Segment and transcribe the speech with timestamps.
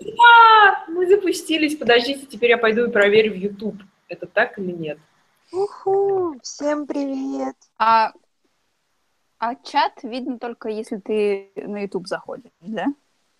[0.00, 1.76] А, мы запустились.
[1.76, 3.76] Подождите, теперь я пойду и проверю в YouTube.
[4.08, 4.98] Это так или нет?
[5.52, 7.56] Уху, всем привет.
[7.78, 8.12] А,
[9.38, 12.86] а чат видно только, если ты на YouTube заходишь, да?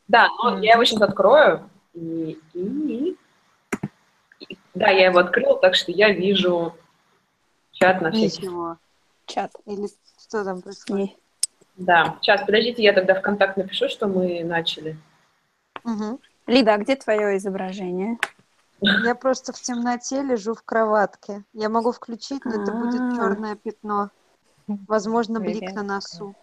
[0.09, 1.69] Да, но я его сейчас открою.
[1.95, 3.17] И, и-
[4.41, 6.75] и- да, я его открыла, так что я вижу
[7.73, 8.77] чат на всякий Ничего.
[9.27, 9.53] Чат.
[9.67, 9.89] Или
[10.21, 11.11] что там происходит?
[11.11, 11.17] Не-
[11.77, 14.97] Да, сейчас, подождите, я тогда в контакт напишу, что мы начали.
[15.85, 16.19] Мгм.
[16.47, 18.19] Лида, а где твое изображение?
[18.81, 21.45] Я просто в темноте лежу в кроватке.
[21.53, 23.17] Я могу включить, но это будет А.
[23.17, 24.11] черное пятно.
[24.67, 26.35] Возможно, блик на носу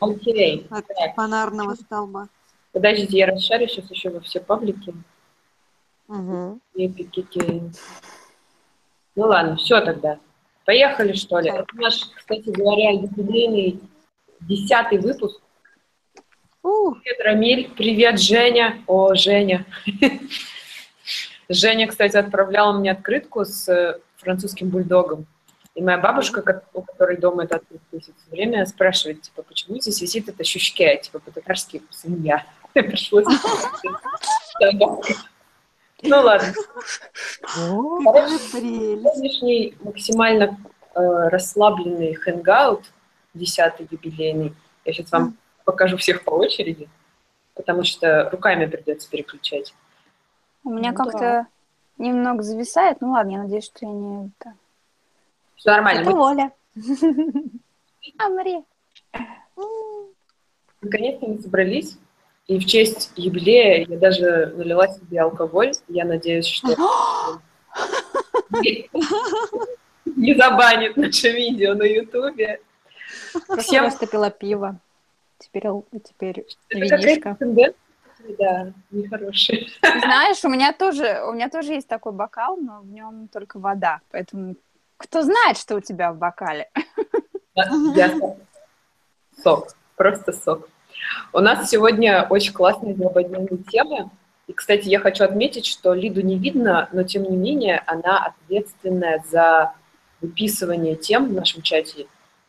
[0.00, 0.66] Окей.
[0.70, 2.28] от фонарного столба.
[2.72, 4.94] подождите, я расшарю сейчас еще во все паблики.
[6.74, 7.62] Эпики.
[9.16, 10.18] Ну ладно, все тогда.
[10.64, 11.50] Поехали, что ли?
[11.50, 13.80] Это наш, кстати говоря, юбилейный
[14.40, 15.40] десятый выпуск.
[16.64, 17.70] Привет, Рамиль.
[17.76, 18.82] Привет, Женя.
[18.86, 19.66] О, Женя.
[21.50, 25.26] Женя, кстати, отправляла мне открытку с э, французским бульдогом.
[25.74, 30.30] И моя бабушка, у которой дома эта открытка все время, спрашивает, типа, почему здесь висит
[30.30, 32.46] это щучке, типа, по-татарски свинья.
[32.72, 33.26] Пришлось...
[36.06, 36.52] Ну ладно.
[38.52, 40.58] Сегодняшний максимально
[40.94, 42.84] э, расслабленный хэнгаут,
[43.32, 44.54] десятый юбилейный.
[44.84, 46.88] Я сейчас вам покажу всех по очереди,
[47.54, 49.74] потому что руками придется переключать.
[50.62, 51.46] У меня Ну как-то
[51.98, 53.00] немного зависает.
[53.00, 54.32] Ну ладно, я надеюсь, что я не...
[54.38, 54.54] это-
[55.56, 56.00] Все нормально.
[56.02, 56.52] Это Мы Оля.
[58.18, 58.62] А, Мария.
[60.82, 61.96] наконец-то мы собрались.
[62.46, 65.72] И в честь юбилея я даже налила себе алкоголь.
[65.88, 66.68] Я надеюсь, что
[70.04, 72.60] не забанит наше видео на Ютубе.
[73.58, 74.78] Всем Просто пила пиво.
[75.44, 77.16] Теперь, л- теперь это винишко.
[77.16, 77.76] какая-то тенденция,
[78.38, 79.66] да, нехорошая.
[79.82, 84.00] Знаешь, у меня тоже, у меня тоже есть такой бокал, но в нем только вода.
[84.10, 84.56] Поэтому
[84.96, 86.70] кто знает, что у тебя в бокале?
[87.54, 88.10] Я
[89.42, 89.68] сок.
[89.96, 90.68] Просто сок.
[91.32, 94.10] У нас сегодня очень классная злободневная тема.
[94.46, 99.22] И, кстати, я хочу отметить, что Лиду не видно, но, тем не менее, она ответственная
[99.30, 99.74] за
[100.20, 102.06] выписывание тем в нашем чате.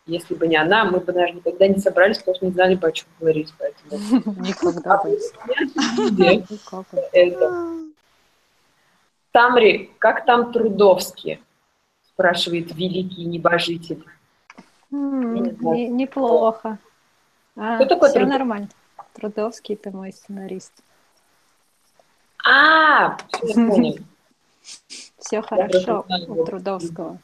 [0.07, 2.87] Если бы не она, мы бы, наверное, никогда не собрались, потому что не знали бы,
[2.87, 3.51] о чем говорить.
[3.57, 5.19] Поэтому Никогда бы.
[9.31, 11.41] Тамри, как там Трудовский?
[12.13, 14.05] Спрашивает великий небожитель.
[14.91, 16.77] Неплохо.
[17.57, 18.69] А, Кто такой все нормально.
[19.13, 20.73] Трудовский это мой сценарист.
[22.45, 23.17] А,
[25.17, 26.45] все, хорошо у.
[26.45, 27.17] Трудовского.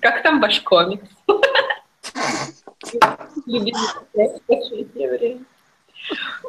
[0.00, 1.08] Как там ваш комикс?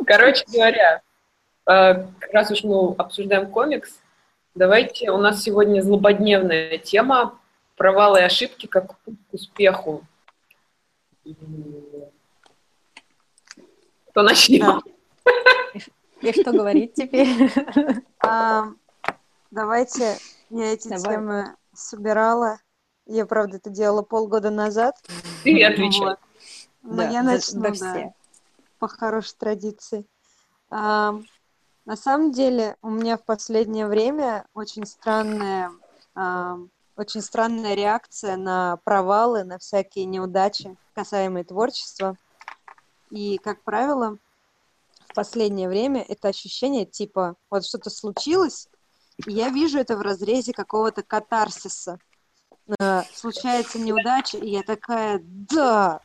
[0.06, 1.02] Короче говоря,
[1.66, 4.00] э, как раз уж мы обсуждаем комикс,
[4.54, 7.40] давайте, у нас сегодня злободневная тема
[7.78, 10.04] провалы и ошибки как путь к успеху.
[14.10, 14.84] Кто начнет?
[16.22, 17.28] И что говорить теперь?
[19.52, 20.18] Давайте
[20.50, 22.60] я эти темы собирала.
[23.06, 24.96] Я, правда, это делала полгода назад.
[25.44, 26.00] Ты отвечай.
[26.02, 26.20] Вот.
[26.82, 28.14] Но Да, я начну, да, все.
[28.80, 30.06] по хорошей традиции.
[30.70, 31.16] А,
[31.86, 35.72] На самом деле, у меня в последнее время очень странная,
[36.16, 36.58] а,
[36.96, 42.18] очень странная реакция на провалы, на всякие неудачи, касаемые творчества.
[43.12, 44.18] И, как правило,
[45.10, 48.68] в последнее время это ощущение типа вот что-то случилось,
[49.28, 52.00] и я вижу это в разрезе какого-то катарсиса.
[52.80, 56.02] А, Случается неудача, и я такая, да,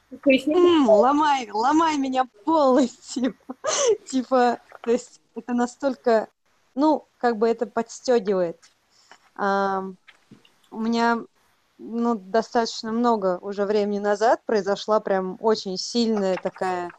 [0.87, 3.34] ломай, ломай меня полностью.
[4.06, 6.28] Типа, то есть это настолько,
[6.75, 8.59] ну, как бы это подстегивает.
[9.38, 11.22] У меня,
[11.78, 16.91] ну, достаточно много уже времени назад произошла прям очень сильная такая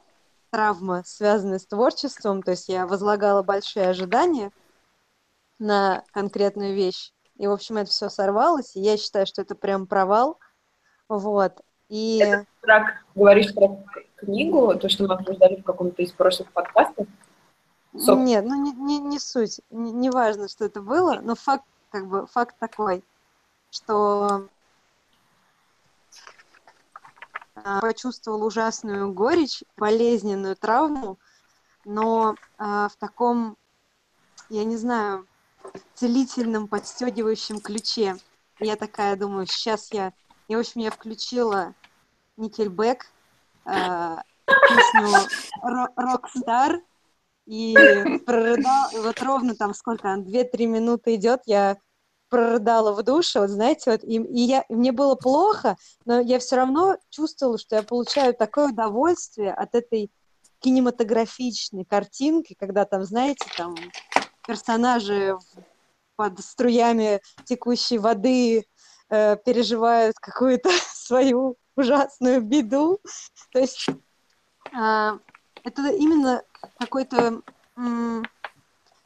[0.50, 2.42] травма, связанная с творчеством.
[2.42, 4.52] То есть я возлагала большие ожидания
[5.60, 7.14] на конкретную вещь.
[7.42, 8.76] И, в общем, это все сорвалось.
[8.76, 10.38] И я считаю, что это прям провал.
[11.10, 11.60] Вот.
[11.90, 12.20] И...
[12.20, 13.84] Это про, говоришь про
[14.18, 17.08] книгу, то, что мы обсуждали в каком-то из прошлых подкастов.
[17.98, 18.20] Сок.
[18.20, 19.60] Нет, ну не, не, не суть.
[19.72, 23.04] Не, не важно, что это было, но факт, как бы, факт такой,
[23.72, 24.48] что
[27.56, 31.18] а, почувствовал ужасную горечь, болезненную травму,
[31.86, 33.58] но а, в таком,
[34.50, 35.26] я не знаю,
[35.96, 38.16] целительном, подстегивающем ключе.
[38.60, 40.14] Я такая думаю, сейчас я...
[40.48, 41.74] И, в общем, я включила
[42.38, 43.06] Nickelback,
[43.66, 44.24] а,
[44.68, 45.28] песню
[45.64, 46.82] «Ro- «Rockstar»
[47.46, 51.78] и прорыдал, и вот ровно там сколько, она, 2-3 минуты идет, я
[52.30, 55.76] прорыдала в душе, вот знаете, вот, и, и я, и мне было плохо,
[56.06, 60.10] но я все равно чувствовала, что я получаю такое удовольствие от этой
[60.60, 63.76] кинематографичной картинки, когда там, знаете, там
[64.52, 65.38] персонажи
[66.18, 68.66] под струями текущей воды
[69.10, 73.00] э, переживают какую-то свою ужасную беду.
[73.54, 73.88] То есть
[74.76, 75.20] а,
[75.64, 76.44] это именно
[76.78, 77.42] какое-то
[77.78, 78.26] м,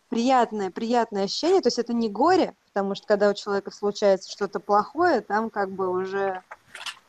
[0.09, 1.61] приятное, приятное ощущение.
[1.61, 5.69] То есть это не горе, потому что когда у человека случается что-то плохое, там как
[5.69, 6.41] бы уже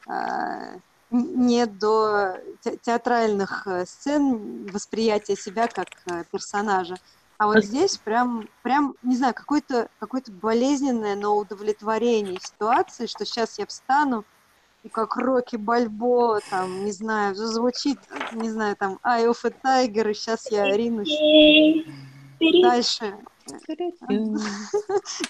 [0.06, 6.96] н- нет до те- театральных э, сцен восприятия себя как э, персонажа.
[7.38, 13.58] А вот здесь прям, прям, не знаю, какое-то какое болезненное, но удовлетворение ситуации, что сейчас
[13.58, 14.24] я встану,
[14.82, 17.98] и как Рокки Бальбо, там, не знаю, зазвучит,
[18.32, 19.50] не знаю, там, Eye of a
[19.86, 21.12] Tiger, и сейчас я ринусь
[22.62, 23.14] дальше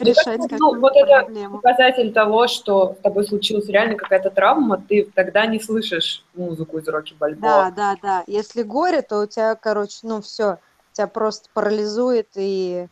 [0.01, 1.51] решать ну, какую-то вот это.
[1.51, 6.89] Показатель того, что с тобой случилась реально какая-то травма, ты тогда не слышишь музыку из
[6.89, 7.41] Рокки Бальбоа.
[7.41, 8.25] Да, да, да.
[8.27, 10.59] Если горе, то у тебя, короче, ну все,
[10.97, 12.89] тебя просто парализует и...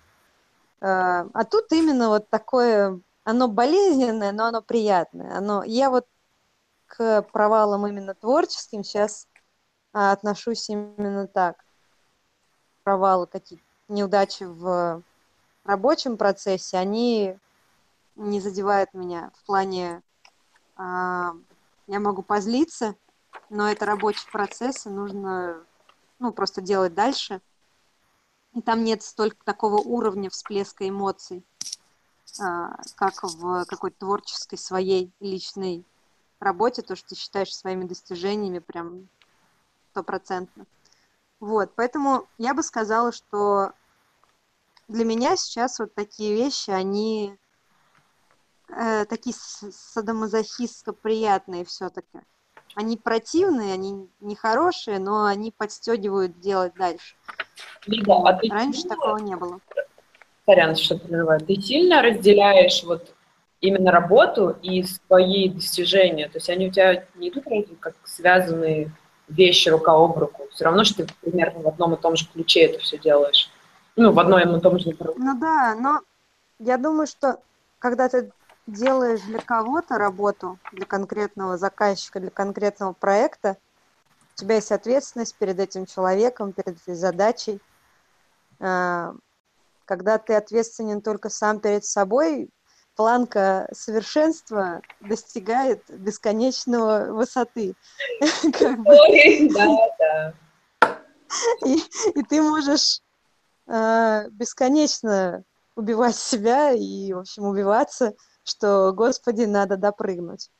[0.81, 5.37] э, а тут именно вот такое, оно болезненное, но оно приятное.
[5.37, 6.07] Оно, я вот
[6.87, 9.27] к провалам именно творческим сейчас
[9.93, 11.57] а, отношусь именно так.
[12.83, 15.03] Провалы, какие-то неудачи в
[15.65, 17.39] рабочем процессе, они
[18.17, 20.03] не задевают меня в плане...
[20.77, 21.33] а,
[21.87, 22.95] я могу позлиться,
[23.51, 25.63] но это рабочий процесс, и нужно
[26.19, 27.43] ну, просто делать дальше.
[28.55, 31.45] И там нет столько такого уровня всплеска эмоций,
[32.41, 35.85] а, как в какой-то творческой своей личной
[36.39, 39.09] работе, то, что ты считаешь своими достижениями прям
[39.91, 40.67] стопроцентно.
[41.41, 43.73] Вот, поэтому я бы сказала, что
[44.89, 47.37] для меня сейчас вот такие вещи, они
[48.69, 52.21] э, такие садомазохистско приятные все-таки.
[52.75, 57.17] Они противные, они нехорошие, но они подстегивают делать дальше.
[57.87, 59.61] Лида, а ты Раньше сильно- такого не было.
[60.47, 61.41] Сорян, что прерываю.
[61.41, 63.15] Ты сильно разделяешь вот
[63.61, 66.29] именно работу и свои достижения?
[66.29, 68.91] То есть они у тебя не идут вроде как связанные
[69.29, 70.47] вещи рука об руку?
[70.53, 73.51] Все равно, что ты примерно в одном и том же ключе это все делаешь.
[73.97, 75.27] Ну, в одном и том же направлении.
[75.27, 76.01] Ну да, но
[76.59, 77.39] я думаю, что
[77.79, 78.31] когда ты
[78.67, 83.57] делаешь для кого-то работу, для конкретного заказчика, для конкретного проекта,
[84.35, 87.61] у тебя есть ответственность перед этим человеком, перед этой задачей.
[88.61, 89.15] А,
[89.85, 92.51] Когда ты ответственен только сам перед собой,
[92.97, 97.75] планка совершенства достигает бесконечного высоты.
[98.21, 100.35] Ой, Да, да.
[101.65, 101.79] И,
[102.15, 103.01] и ты можешь
[103.67, 105.45] э, бесконечно
[105.77, 108.15] убивать себя и, в общем, убиваться,
[108.45, 110.51] что, Господи, надо допрыгнуть.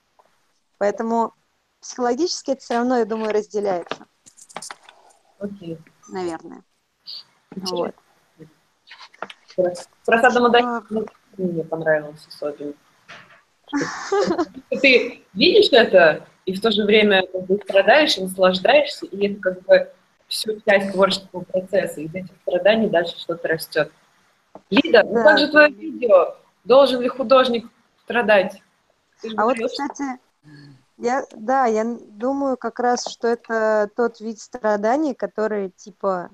[0.79, 1.35] Поэтому
[1.85, 4.07] психологически это все равно, я думаю, разделяется,
[5.39, 5.79] Окей.
[6.09, 6.63] наверное.
[7.55, 7.95] Вот.
[9.55, 12.73] Про садомазохизм Что- мне понравилось особенно.
[14.71, 19.41] Ты видишь это, и в то же время как бы страдаешь и наслаждаешься, и это
[19.41, 19.93] как бы
[20.27, 23.93] все часть творческого процесса, из этих страданий дальше что-то растет.
[24.71, 26.37] Лида, ну как же твое видео?
[26.65, 27.69] Должен ли художник
[28.05, 28.63] страдать?
[29.37, 30.19] А вот, кстати,
[30.97, 36.31] я, да, я думаю как раз, что это тот вид страданий, который типа,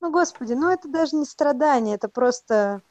[0.00, 2.82] ну, Господи, ну это даже не страдание, это просто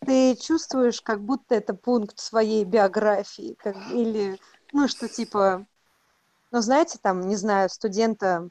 [0.00, 4.38] ты чувствуешь, как будто это пункт своей биографии, как, или,
[4.72, 5.66] ну, что типа,
[6.50, 8.48] ну, знаете, там, не знаю, студента,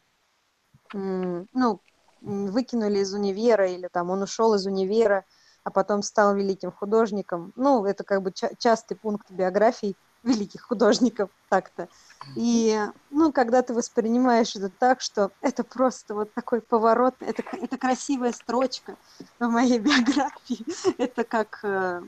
[0.93, 1.81] ну,
[2.21, 5.25] выкинули из универа, или там он ушел из универа,
[5.63, 7.53] а потом стал великим художником.
[7.55, 11.87] Ну, это как бы ча- частый пункт биографий великих художников так-то.
[12.35, 12.79] И,
[13.09, 18.33] ну, когда ты воспринимаешь это так, что это просто вот такой поворот, это, это красивая
[18.33, 18.97] строчка
[19.39, 20.65] в моей биографии,
[21.01, 22.01] это как э,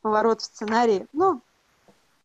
[0.00, 1.42] поворот в сценарии, ну,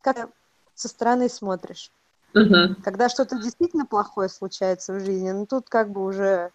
[0.02, 0.32] как
[0.74, 1.92] со стороны смотришь.
[2.34, 2.82] Мгм.
[2.84, 6.52] Когда что-то действительно плохое случается в жизни, ну, тут как бы уже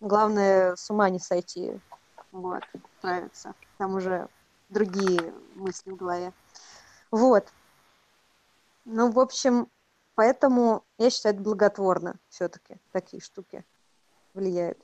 [0.00, 1.80] главное с ума не сойти,
[2.30, 2.62] вот,
[2.98, 3.54] справиться.
[3.78, 4.28] Там уже
[4.68, 6.32] другие мысли в голове.
[7.12, 7.44] Вот.
[8.86, 9.68] Ну, в общем,
[10.14, 13.64] поэтому я считаю, это благотворно все-таки такие штуки
[14.34, 14.78] влияют.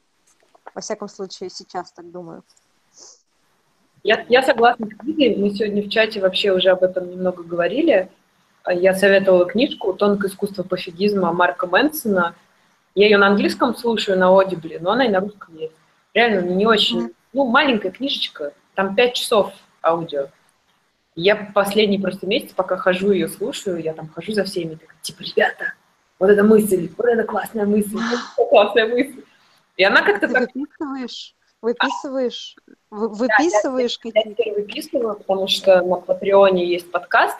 [0.74, 2.44] Во всяком случае, сейчас так думаю.
[4.04, 8.10] Я, я согласна с Лидой, мы сегодня в чате вообще уже об этом немного говорили.
[8.66, 12.36] я советовала книжку «Тонкое искусство пофигизма» Марка Мэнсона.
[12.94, 15.74] Я ее на английском слушаю, на Audible, но она и на русском есть.
[16.14, 17.12] Реально, не очень...
[17.32, 20.28] Ну, маленькая книжечка, там пять часов аудио.
[21.20, 25.22] Я последний просто месяц, пока хожу ее слушаю, я там хожу за всеми, так, типа,
[25.22, 25.72] ребята,
[26.20, 28.02] вот эта мысль, вот эта классная мысль, вот
[28.38, 29.24] эта классная мысль.
[29.76, 30.48] И она как-то Ты так...
[30.54, 31.34] выписываешь?
[31.60, 32.54] Выписываешь?
[32.90, 34.30] Вы- Выписываешь Я какие-то?
[34.30, 37.36] теперь выписываю, потому что на Патреоне есть подкаст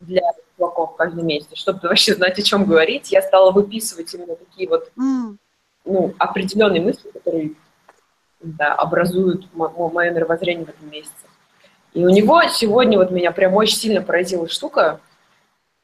[0.00, 0.20] для
[0.58, 1.48] чуваков каждый месяц.
[1.54, 5.38] Чтобы вообще знать, о чем говорить, я стала выписывать именно такие вот М,
[5.86, 7.52] ну, определенные мысли, которые
[8.40, 11.14] да, образуют мо- мое мировоззрение в этом месяце.
[11.98, 15.00] И у него сегодня вот меня прям очень сильно поразила штука.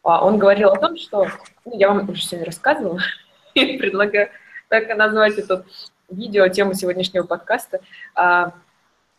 [0.05, 1.27] А, Он говорил о том, что,
[1.65, 3.01] ну, я вам уже сегодня рассказывала,
[3.55, 4.29] и предлагаю
[4.69, 5.65] так и назвать это
[6.09, 7.81] видео, тему сегодняшнего подкаста.
[8.15, 8.53] А,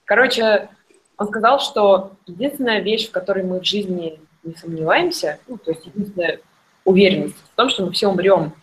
[0.06, 0.70] Короче,
[1.18, 5.86] он сказал, что единственная вещь, в которой мы в жизни не сомневаемся, ну, то есть
[5.86, 6.40] единственная
[6.86, 8.54] уверенность в том, что мы все умрем.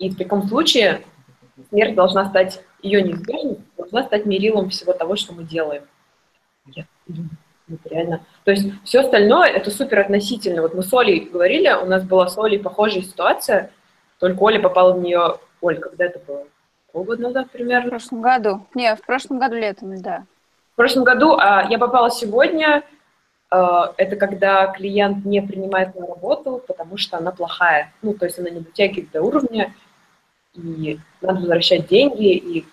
[0.00, 1.02] И в таком случае
[1.68, 5.84] смерть должна стать, ее неизбежность должна стать мерилом всего того, что мы делаем.
[6.66, 7.30] Я думаю,
[7.84, 8.20] реально.
[8.44, 10.62] То есть все остальное это супер относительно.
[10.62, 13.70] Вот мы с Олей говорили, у нас была с Олей похожая ситуация,
[14.18, 16.44] только Оля попала в нее, Оль, когда это было?
[16.92, 17.90] Полгода назад В примерно.
[17.90, 18.66] прошлом году.
[18.74, 20.24] Не, в прошлом году летом, да.
[20.72, 22.82] В прошлом году а, я попала сегодня.
[23.50, 27.92] а, это когда клиент не принимает мою работу, потому что она плохая.
[28.02, 29.74] Ну, то есть она не дотягивает до уровня,
[30.54, 32.32] и надо возвращать деньги.
[32.32, 32.66] И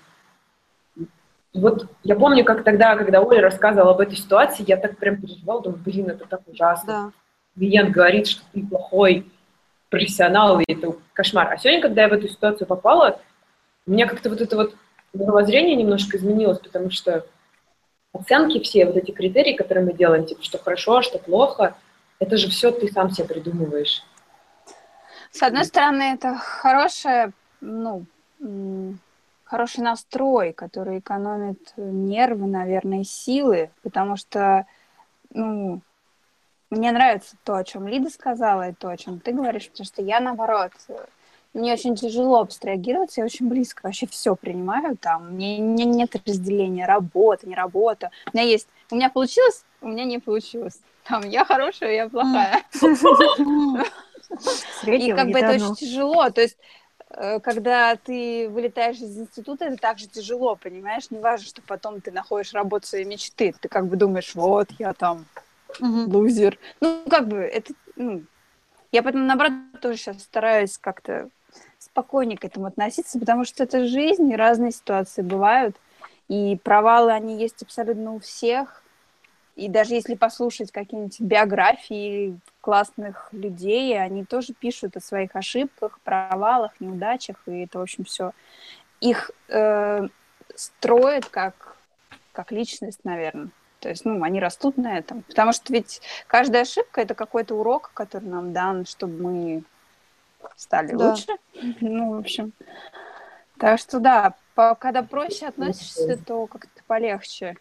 [1.56, 5.62] вот я помню, как тогда, когда Оля рассказывала об этой ситуации, я так прям переживала,
[5.62, 6.88] думаю, блин, это так ужасно.
[6.88, 7.12] Да.
[7.56, 9.32] Клиент говорит, что ты плохой
[9.90, 11.54] профессионал, и это кошмар.
[11.54, 13.20] А сегодня, когда я в эту ситуацию попала,
[13.88, 14.76] у меня как-то вот это вот
[15.14, 17.26] мировоззрение немножко изменилось, потому что
[18.14, 21.76] оценки все, вот эти критерии, которые мы делаем, типа, что хорошо, что плохо,
[22.20, 24.04] это же все ты сам себе придумываешь.
[25.32, 27.32] С одной стороны, это хорошая,
[27.62, 28.06] ну,
[29.46, 34.66] хороший настрой, который экономит нервы, наверное, силы, потому что,
[35.32, 35.82] ну,
[36.70, 40.02] мне нравится то, о чем Лида сказала, и то, о чем ты говоришь, потому что
[40.02, 40.98] я, наоборот, э,
[41.54, 46.86] мне очень тяжело абстрагироваться, я очень близко вообще все принимаю, там, мне, мне нет разделения,
[46.86, 48.12] работа, не работа.
[48.34, 50.80] У меня есть, у меня получилось, у меня не получилось.
[51.08, 52.64] Там, я хорошая, я плохая.
[54.88, 56.32] И как бы это очень тяжело.
[56.32, 61.12] То есть, э, когда ты вылетаешь из института, это также тяжело, понимаешь?
[61.12, 63.54] Не важно, что потом ты находишь работу своей мечты.
[63.60, 65.26] Ты как бы думаешь, вот, я там
[65.80, 66.14] мгм.
[66.14, 66.58] лузер.
[66.82, 68.24] Ну, как бы, это, ну...
[68.92, 71.30] Я поэтому, наоборот, тоже сейчас стараюсь как-то
[71.80, 75.76] спокойнее к этому относиться, потому что это жизнь, и разные ситуации бывают.
[76.30, 78.85] И провалы, они есть абсолютно у всех.
[79.56, 86.74] И даже если послушать какие-нибудь биографии классных людей, они тоже пишут о своих ошибках, провалах,
[86.82, 88.32] неудачах, и это, в общем, все
[89.00, 90.08] их э,
[90.56, 91.78] строит как,
[92.34, 93.50] как личность, наверное.
[93.80, 95.22] То есть, ну, они растут на этом.
[95.24, 99.64] Потому что ведь каждая ошибка— это какой-то урок, который нам дан, чтобы мы
[100.56, 101.12] стали Да.
[101.12, 101.32] лучше.
[101.82, 102.52] Ну, в общем.
[103.58, 107.56] Так что, да, по- когда проще относишься, то как-то полегче.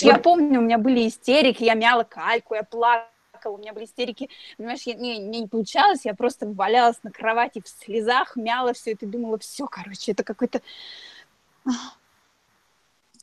[0.00, 3.08] Я помню, у меня были истерики, я мяла кальку, я плакала,
[3.44, 4.28] у меня были истерики.
[4.58, 8.92] Понимаешь, я, не, мне не получалось, я просто валялась на кровати в слезах, мяла все
[8.92, 10.60] это думала, все, короче, это какой-то...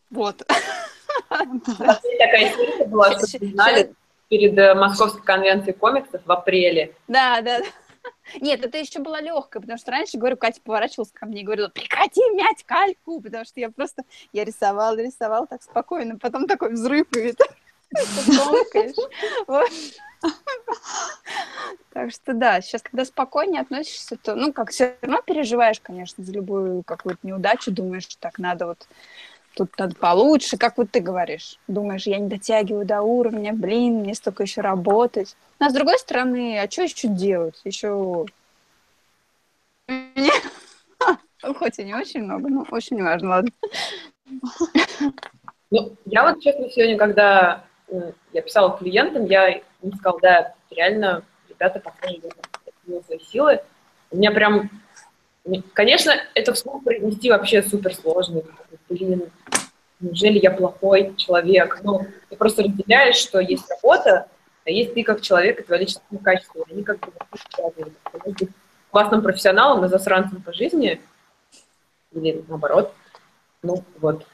[0.10, 0.38] Вот.
[1.30, 3.14] Такая была,
[4.30, 6.96] перед э, Московской конвенцией комиксов в апреле.
[7.08, 7.60] Да, да.
[7.60, 7.66] да.
[8.42, 11.70] Нет, это еще было легкое, потому что раньше, говорю, Катя поворачивалась ко мне и говорила,
[11.70, 17.08] прекрати мять кальку, потому что я просто, я рисовала, рисовала так спокойно, потом такой взрыв,
[17.16, 17.34] и.
[21.94, 26.32] Так что да, сейчас, когда спокойнее относишься, то, ну, как все равно переживаешь, конечно, за
[26.32, 28.88] любую какую-то неудачу, думаешь, так надо вот
[29.56, 31.58] тут надо получше, как вот ты говоришь.
[31.68, 35.36] Думаешь, я не дотягиваю до уровня, блин, мне столько еще работать.
[35.60, 37.60] Но с другой стороны, а что еще делать?
[37.64, 38.26] Еще...
[41.42, 43.52] Хоть и не очень много, но очень важно, ладно.
[45.72, 51.24] Ну, я вот, честно, сегодня, когда э, я писала клиентам, я им сказала, да, реально,
[51.50, 52.22] ребята, похоже,
[52.86, 53.60] я силы.
[54.12, 54.70] У меня прям,
[55.74, 58.42] конечно, это вслух произнести вообще супер сложно.
[58.90, 59.30] Блин,
[60.00, 61.80] неужели я плохой человек?
[61.84, 64.28] Ну, ты просто разделяешь, что есть работа,
[64.66, 66.66] а есть ты как человек и твои личностные качества.
[66.70, 67.12] Они как бы
[67.54, 67.92] связаны.
[68.12, 68.50] Ты можешь быть
[68.92, 71.02] классным профессионалом и засранцем по жизни,
[72.12, 72.94] или наоборот.
[73.62, 74.26] Ну, вот.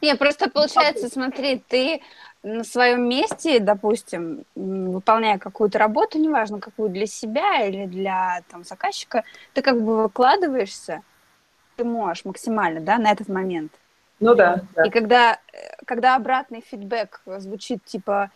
[0.00, 2.00] Не, просто получается, смотри, ты
[2.42, 9.24] на своем месте, допустим, выполняя какую-то работу, неважно, какую для себя или для там, заказчика,
[9.52, 11.02] ты как бы выкладываешься,
[11.76, 13.72] ты можешь максимально, да, на этот момент.
[14.20, 14.84] Ну да, да.
[14.84, 18.30] И когда, э, когда обратный фидбэк звучит типа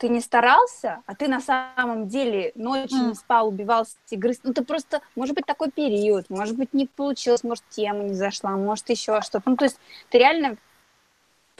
[0.00, 4.40] ты не старался, а ты на самом деле ночью не спал, убивался, грыз.
[4.42, 8.52] Ну, ты просто, может быть, такой период, может быть, не получилось, может, тема не зашла,
[8.52, 9.50] может, еще что-то.
[9.50, 10.56] Ну, то есть ты реально,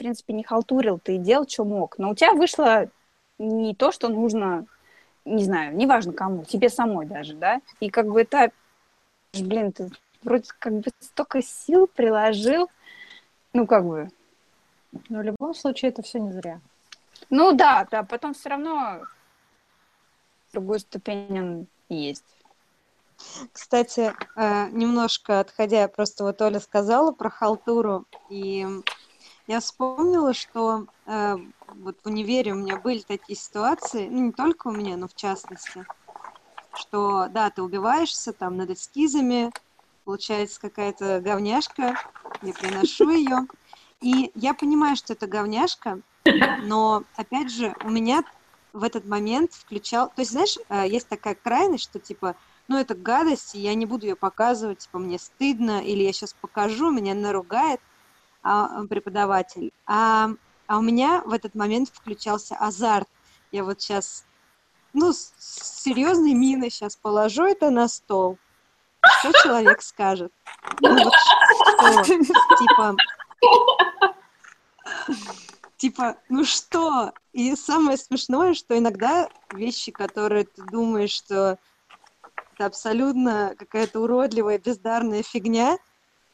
[0.01, 1.99] принципе, не халтурил, ты делал, что мог.
[1.99, 2.89] Но у тебя вышло
[3.37, 4.65] не то, что нужно,
[5.25, 7.61] не знаю, неважно кому, тебе самой даже, да?
[7.79, 8.51] И как бы это,
[9.33, 9.91] блин, ты
[10.23, 12.69] вроде как бы столько сил приложил,
[13.53, 14.09] ну, как бы,
[15.09, 16.59] Но в любом случае это все не зря.
[17.29, 19.01] ну да, да, потом все равно
[20.51, 22.25] другую ступень он есть.
[23.51, 28.65] Кстати, э, немножко отходя, просто вот Оля сказала про халтуру, и
[29.47, 31.35] я вспомнила, что э,
[31.67, 35.15] вот в универе у меня были такие ситуации, ну не только у меня, но в
[35.15, 35.85] частности,
[36.75, 39.51] что да, ты убиваешься там над эскизами,
[40.03, 41.95] получается какая-то говняшка,
[42.41, 43.47] я приношу ее,
[44.01, 46.01] и я понимаю, что это говняшка,
[46.63, 48.23] но опять же у меня
[48.73, 52.35] в этот момент включал, то есть знаешь, э, есть такая крайность, что типа
[52.67, 56.33] ну, это гадость, и я не буду ее показывать, типа, мне стыдно, или я сейчас
[56.33, 57.81] покажу, меня наругает
[58.43, 59.71] а, преподаватель.
[59.85, 60.29] А,
[60.67, 63.07] а у меня в этот момент включался азарт.
[63.51, 64.25] Я вот сейчас,
[64.93, 65.33] ну, с
[65.83, 68.37] серьезной миной сейчас положу это на стол.
[69.19, 70.31] Что человек скажет?
[70.79, 72.13] Ну, вот что?
[72.57, 72.95] Типа,
[75.77, 77.11] типа, ну что?
[77.33, 81.57] И самое смешное, что иногда вещи, которые ты думаешь, что
[82.53, 85.79] это абсолютно какая-то уродливая, бездарная фигня.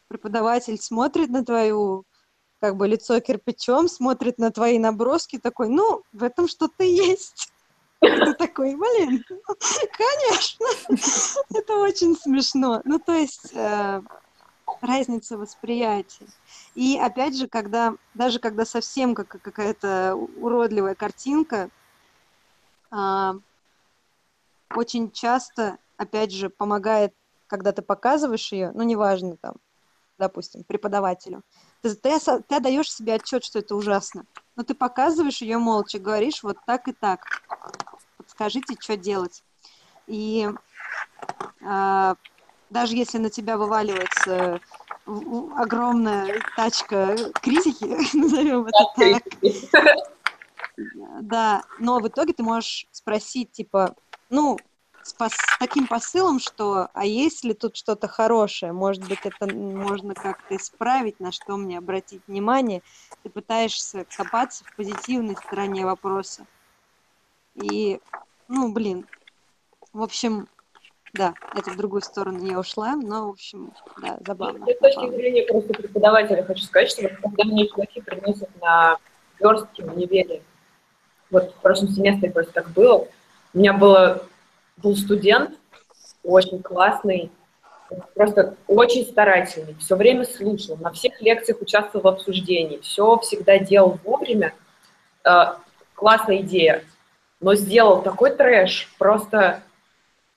[0.08, 2.06] Преподаватель смотрит на твою
[2.60, 7.52] как бы лицо кирпичом, смотрит на твои наброски, такой, ну, в этом что-то есть.
[8.00, 9.24] Ты такой, блин,
[9.98, 10.68] конечно,
[11.54, 12.82] это очень смешно.
[12.86, 14.02] Ну, то есть э,
[14.82, 16.28] разница восприятия.
[16.76, 21.70] И опять же, когда, даже когда совсем как какая-то уродливая картинка,
[22.92, 23.36] а,
[24.76, 27.14] очень часто, опять же, помогает,
[27.48, 29.56] когда ты показываешь ее, ну, неважно, там,
[30.18, 31.44] допустим, преподавателю,
[31.82, 34.26] ты, ты, ты отдаешь себе отчет, что это ужасно,
[34.56, 37.22] но ты показываешь ее молча, говоришь вот так и так,
[38.18, 39.44] подскажите, что делать.
[40.08, 40.50] И
[41.64, 42.16] а,
[42.70, 44.60] даже если на тебя вываливается
[45.06, 47.86] в- огромная тачка критики,
[48.18, 49.24] назовем это так,
[51.22, 53.96] да, но в итоге ты можешь спросить, типа,
[54.30, 54.58] ну,
[55.08, 58.74] с, пос- с таким посылом, что, а есть ли тут что-то хорошее?
[58.74, 62.82] Может быть, это можно как-то исправить, на что мне обратить внимание?
[63.24, 66.46] Ты пытаешься копаться в позитивной стороне вопроса.
[67.56, 68.00] И,
[68.48, 69.08] ну, блин,
[69.94, 70.48] в общем,
[71.14, 74.66] да, это в другую сторону я ушла, но, в общем, да, забавно.
[74.66, 78.98] С точки зрения просто преподавателя хочу сказать, что когда мне чуваки приносят на
[79.40, 80.44] верстки в универе,
[81.32, 83.08] вот в прошлом семестре просто так было,
[83.54, 84.28] у меня было,
[84.78, 85.58] был студент,
[86.24, 87.32] очень классный,
[88.16, 94.00] просто очень старательный, все время слушал, на всех лекциях участвовал в обсуждении, все всегда делал
[94.04, 94.54] вовремя,
[95.28, 95.56] Э,
[95.94, 96.84] классная идея,
[97.42, 99.62] но сделал такой трэш, просто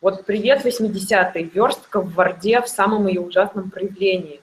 [0.00, 4.40] вот привет 80-й, верстка в Варде в самом ее ужасном проявлении.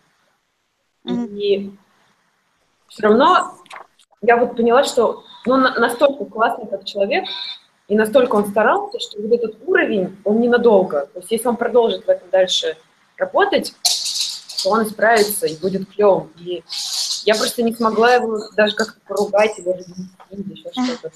[1.03, 1.71] И
[2.87, 3.55] все равно
[4.21, 7.25] я вот поняла, что ну, на- настолько классный как человек,
[7.87, 11.07] и настолько он старался, что вот этот уровень, он ненадолго.
[11.13, 12.75] То есть если он продолжит в этом дальше
[13.17, 13.73] работать,
[14.63, 16.31] то он исправится и будет клевым.
[16.39, 16.63] И
[17.23, 21.11] я просто не смогла его даже как-то поругать или разнести, или еще что-то.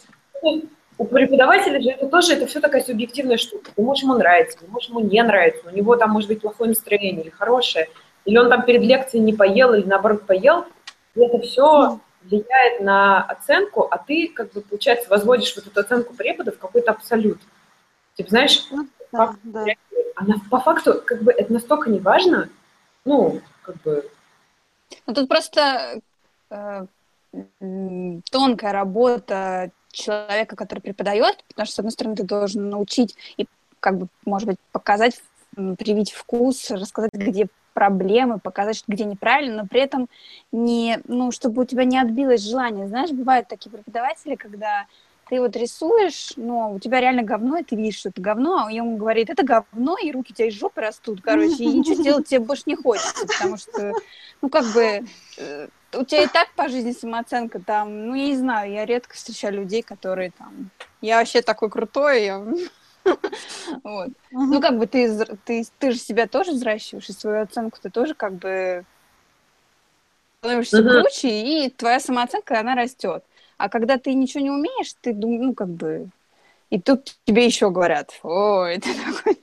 [0.98, 3.72] У преподавателя же это тоже, это все такая субъективная штука.
[3.76, 6.70] Ты можешь ему нравиться, ты можешь ему не нравиться, у него там может быть плохое
[6.70, 7.90] настроение или хорошее,
[8.26, 10.66] или он там перед лекцией не поел, или наоборот поел,
[11.16, 16.14] и это все влияет на оценку, а ты, как бы, получается, возводишь вот эту оценку
[16.14, 17.40] препода в какой-то абсолют.
[18.16, 18.68] Типа, знаешь,
[19.12, 19.66] Да, да.
[20.16, 22.50] она по факту, как бы, это настолько не важно,
[23.06, 24.10] ну, как бы,
[25.08, 26.02] Ну, тут просто
[26.50, 26.86] э,
[28.30, 33.48] тонкая работа человека, который преподает, потому что, с одной стороны, ты должен научить и,
[33.80, 35.22] как бы, может быть, показать,
[35.56, 40.08] привить вкус, рассказать, где проблемы, показать, где неправильно, но при этом
[40.52, 42.88] не, ну, чтобы у тебя не отбилось желание.
[42.88, 44.86] Знаешь, бывают такие преподаватели, когда
[45.32, 48.66] ты вот рисуешь, но у тебя реально говно, и ты видишь, что это говно, а
[48.66, 52.28] он говорит, это говно, и руки у тебя из жопы растут, короче, и ничего делать
[52.28, 53.94] тебе больше не хочется, потому что,
[54.42, 55.06] ну, как бы,
[55.38, 59.16] э, у тебя и так по жизни самооценка там, ну, я не знаю, я редко
[59.16, 62.46] встречаю людей, которые там, я вообще такой крутой, я...
[63.84, 64.10] Вот.
[64.32, 68.14] Ну, как бы ты, ты, ты же себя тоже взращиваешь, и свою оценку ты тоже
[68.14, 68.86] как бы
[70.40, 73.24] становишься круче, и твоя самооценка, она растет.
[73.58, 76.10] А когда ты ничего не умеешь, ты думаешь, ну, как бы...
[76.70, 79.38] И тут тебе еще говорят, ой, ты такой...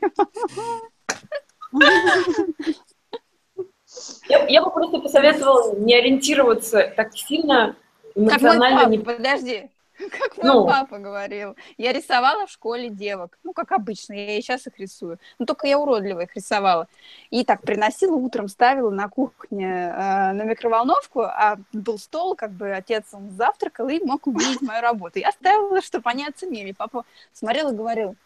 [4.28, 7.76] Я, я бы просто посоветовала не ориентироваться так сильно
[8.14, 8.30] эмоционально.
[8.30, 8.98] Как мой папа, не...
[8.98, 9.70] подожди,
[10.10, 10.66] как мой ну.
[10.66, 11.56] папа говорил.
[11.76, 13.38] Я рисовала в школе девок.
[13.42, 15.18] Ну, как обычно, я и сейчас их рисую.
[15.38, 16.86] Но только я уродливо их рисовала.
[17.30, 22.70] И так приносила утром, ставила на кухне э, на микроволновку, а был стол, как бы
[22.72, 25.18] отец он завтракал и мог увидеть мою работу.
[25.18, 26.72] Я ставила, чтобы они оценили.
[26.72, 28.16] Папа смотрел и говорил,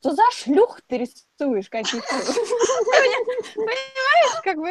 [0.00, 2.14] что за шлюх ты рисуешь каких-то?
[3.54, 4.70] Понимаешь, как бы?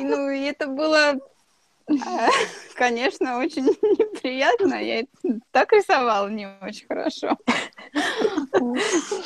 [0.00, 1.14] Ну, и это было
[2.74, 4.74] Конечно, очень неприятно.
[4.74, 5.04] Я
[5.52, 7.36] так рисовала не очень хорошо.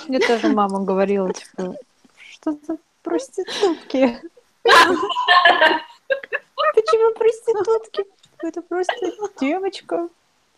[0.09, 1.77] Мне тоже мама говорила, типа,
[2.31, 4.21] что за проститутки?
[6.75, 8.05] Почему проститутки?
[8.39, 8.95] Это просто
[9.41, 10.09] девочка.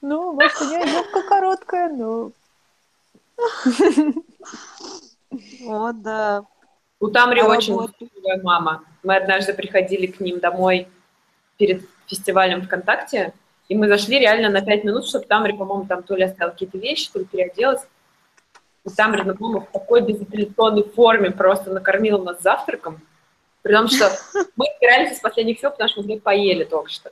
[0.00, 2.32] Ну, может, у нее юбка короткая, но...
[5.66, 6.44] О, да.
[7.00, 7.76] У Тамри очень
[8.42, 8.84] мама.
[9.02, 10.88] Мы однажды приходили к ним домой
[11.56, 13.32] перед фестивалем ВКонтакте,
[13.68, 16.78] и мы зашли реально на пять минут, чтобы Тамри, по-моему, там то ли оставила какие-то
[16.78, 17.82] вещи, то ли переоделась.
[18.84, 23.00] И Тамри, ну, по-моему, в такой безапелляционной форме просто накормила нас завтраком,
[23.62, 24.10] при том, что
[24.56, 27.10] мы собирались из последних сил, потому что мы поели только что.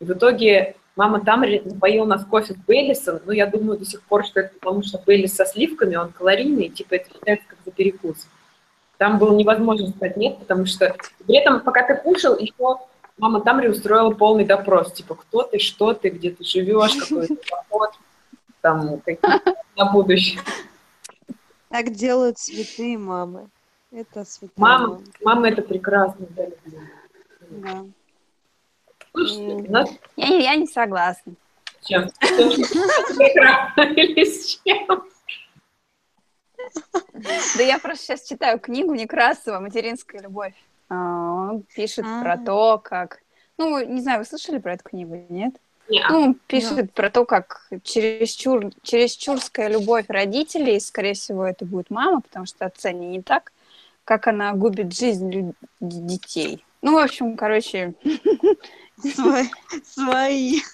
[0.00, 4.02] И в итоге мама Тамри напоила нас кофе с Бейлисом, ну, я думаю до сих
[4.02, 7.70] пор, что это потому, что Бейлис со сливками, он калорийный, типа это считается как за
[7.70, 8.26] перекус.
[8.98, 10.94] Там было невозможно сказать нет, потому что
[11.26, 12.78] при этом, пока ты кушал, еще
[13.18, 17.38] мама Тамри устроила полный допрос, типа, кто ты, что ты, где ты живешь, какой ты
[17.50, 17.90] доход,
[18.60, 19.40] там, какие
[19.76, 20.40] на будущее.
[21.68, 23.48] Так делают святые мамы.
[23.90, 24.86] Это святая мама.
[24.86, 26.46] Мама, мама это прекрасно, да.
[27.50, 27.84] Да.
[29.12, 29.90] Слушайте, нас...
[30.16, 31.32] я, я не согласна.
[31.80, 32.08] С чем?
[32.20, 35.04] Прекрасно или с чем?
[37.14, 40.54] Да я просто сейчас читаю книгу Некрасова «Материнская любовь».
[40.88, 42.22] А, он пишет А-а-а.
[42.22, 43.20] про то, как...
[43.56, 45.54] Ну, не знаю, вы слышали про эту книгу, нет?
[45.88, 46.06] Нет.
[46.10, 46.92] Ну, он пишет нет.
[46.92, 52.92] про то, как чересчур, чересчурская любовь родителей, скорее всего, это будет мама, потому что отца
[52.92, 53.52] не так,
[54.04, 56.64] как она губит жизнь детей.
[56.82, 57.94] Ну, в общем, короче...
[59.84, 60.60] Свои.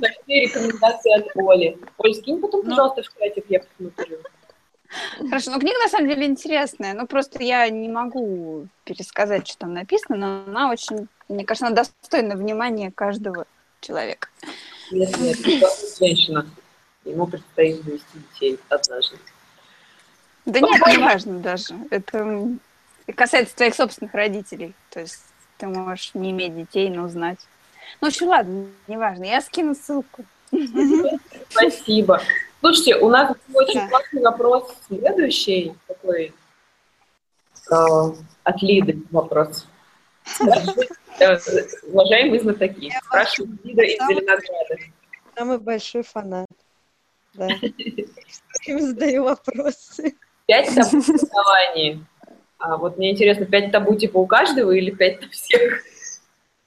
[0.00, 1.78] Такие рекомендации от Оли.
[1.98, 2.70] Оль, скинь потом, ну.
[2.70, 4.18] пожалуйста, в чатик, я посмотрю.
[5.28, 9.74] Хорошо, ну книга на самом деле интересная, ну просто я не могу пересказать, что там
[9.74, 13.46] написано, но она очень, мне кажется, она достойна внимания каждого
[13.80, 14.28] человека.
[14.90, 15.38] Нет, нет,
[15.98, 16.46] женщина.
[17.04, 19.18] Ему предстоит завести детей однажды.
[20.44, 21.74] Да нет, не важно даже.
[21.90, 22.48] Это
[23.14, 24.74] касается твоих собственных родителей.
[24.90, 25.22] То есть
[25.58, 27.38] ты можешь не иметь детей, но знать.
[28.00, 29.24] Ну, в общем, ладно, неважно.
[29.24, 30.24] Я скину ссылку.
[31.48, 32.20] Спасибо.
[32.62, 33.88] Слушайте, у нас очень да.
[33.88, 36.32] классный вопрос следующий, такой
[37.72, 37.74] э,
[38.44, 39.66] от Лиды вопрос.
[41.18, 41.36] Э,
[41.88, 44.76] уважаемые знатоки, спрашивает Лида из Зеленограда.
[45.36, 46.46] Самый большой фанат.
[47.34, 47.48] Да.
[48.66, 50.14] Я задаю вопросы.
[50.46, 52.06] Пять табу в
[52.58, 55.82] А вот мне интересно, пять табу типа у каждого или пять на всех?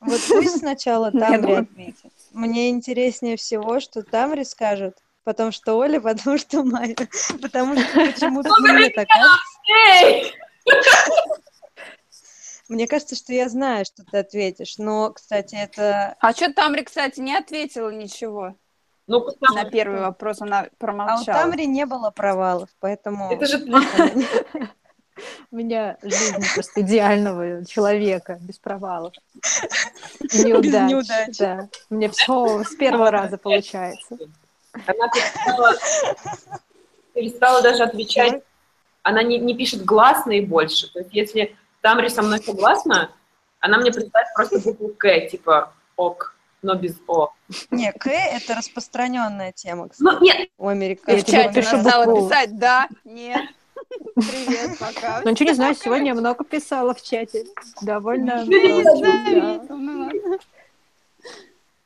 [0.02, 2.12] Вот пусть сначала Тамри ответит.
[2.34, 6.96] Мне интереснее всего, что Тамри скажет, потом что Оля, потом что Майя.
[7.42, 9.08] Потому что почему-то мне так.
[12.68, 16.16] Мне кажется, что я знаю, что ты ответишь, но, кстати, это...
[16.20, 18.56] А что Тамри, кстати, не ответила ничего?
[19.06, 21.42] Ну, на первый вопрос она промолчала.
[21.42, 23.32] А у Тамри не было провалов, поэтому...
[23.32, 23.64] Это же...
[25.52, 29.14] У меня жизнь просто идеального человека, без провалов.
[30.20, 30.64] Неудач.
[30.64, 31.38] Без неудач.
[31.38, 31.70] Да.
[31.90, 34.18] Мне все с первого раза получается.
[34.86, 35.74] Она перестала,
[37.14, 38.44] перестала даже отвечать.
[39.04, 40.92] Она не, не пишет гласные больше.
[40.92, 43.12] То есть если Тамри со мной согласна,
[43.60, 47.32] она мне присылает просто букву К, типа ок, но без О.
[47.72, 50.50] Не, К— это распространенная тема, кстати, ну, нет.
[50.58, 51.28] у американцев.
[51.30, 53.50] Я в чате стала писать «да», «нет».
[54.16, 55.22] Привет, пока.
[55.24, 57.46] Ну, ничего не знаю, сегодня я много писала в чате.
[57.82, 58.52] Довольно Что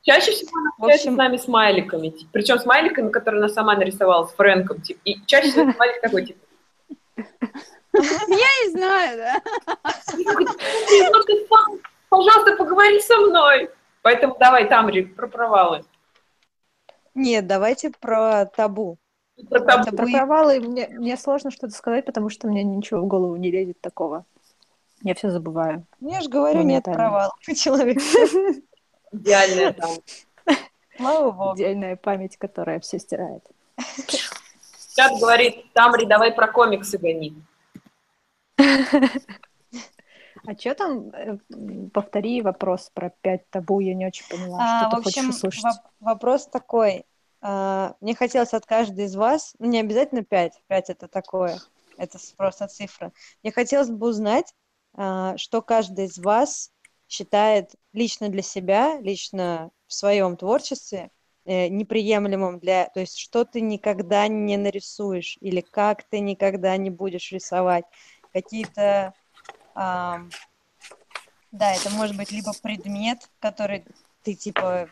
[0.09, 1.13] Чаще всего она общается общем...
[1.13, 5.51] с нами смайликами, типа, причем смайликами, которые она сама нарисовала с Фрэнком, типа, и чаще
[5.51, 6.39] всего смайлик такой, типа,
[7.93, 9.41] я не знаю, да.
[12.09, 13.69] Пожалуйста, поговори со мной.
[14.01, 15.83] Поэтому давай, Тамри, про провалы.
[17.13, 18.97] Нет, давайте про табу.
[19.47, 19.95] Про, табу.
[19.95, 23.79] про провалы мне, мне сложно что-то сказать, потому что мне ничего в голову не лезет
[23.79, 24.25] такого.
[25.03, 25.85] Я все забываю.
[25.99, 28.01] Я же говорю, нет провалов у человека.
[29.11, 29.91] Идеальная там.
[30.97, 31.55] Слава богу.
[31.55, 33.43] Идеальная память, которая все стирает.
[34.95, 37.35] Чат говорит, Тамри, давай про комиксы гони.
[40.45, 41.09] А что там?
[41.09, 41.37] Э,
[41.93, 45.81] повтори вопрос про пять табу, я не очень поняла, а, что ты общем, хочешь услышать.
[45.99, 47.05] Вопрос такой.
[47.41, 51.59] А, мне хотелось от каждой из вас, ну не обязательно пять, пять это такое,
[51.97, 53.11] это просто цифра.
[53.43, 54.55] Мне хотелось бы узнать,
[54.95, 56.71] а, что каждый из вас
[57.09, 61.09] считает лично для себя, лично в своем творчестве
[61.45, 66.91] э, неприемлемым для, то есть что ты никогда не нарисуешь или как ты никогда не
[66.91, 67.85] будешь рисовать,
[68.31, 69.13] какие-то
[69.73, 70.21] а,
[71.51, 73.85] да, это может быть либо предмет, который
[74.23, 74.89] ты типа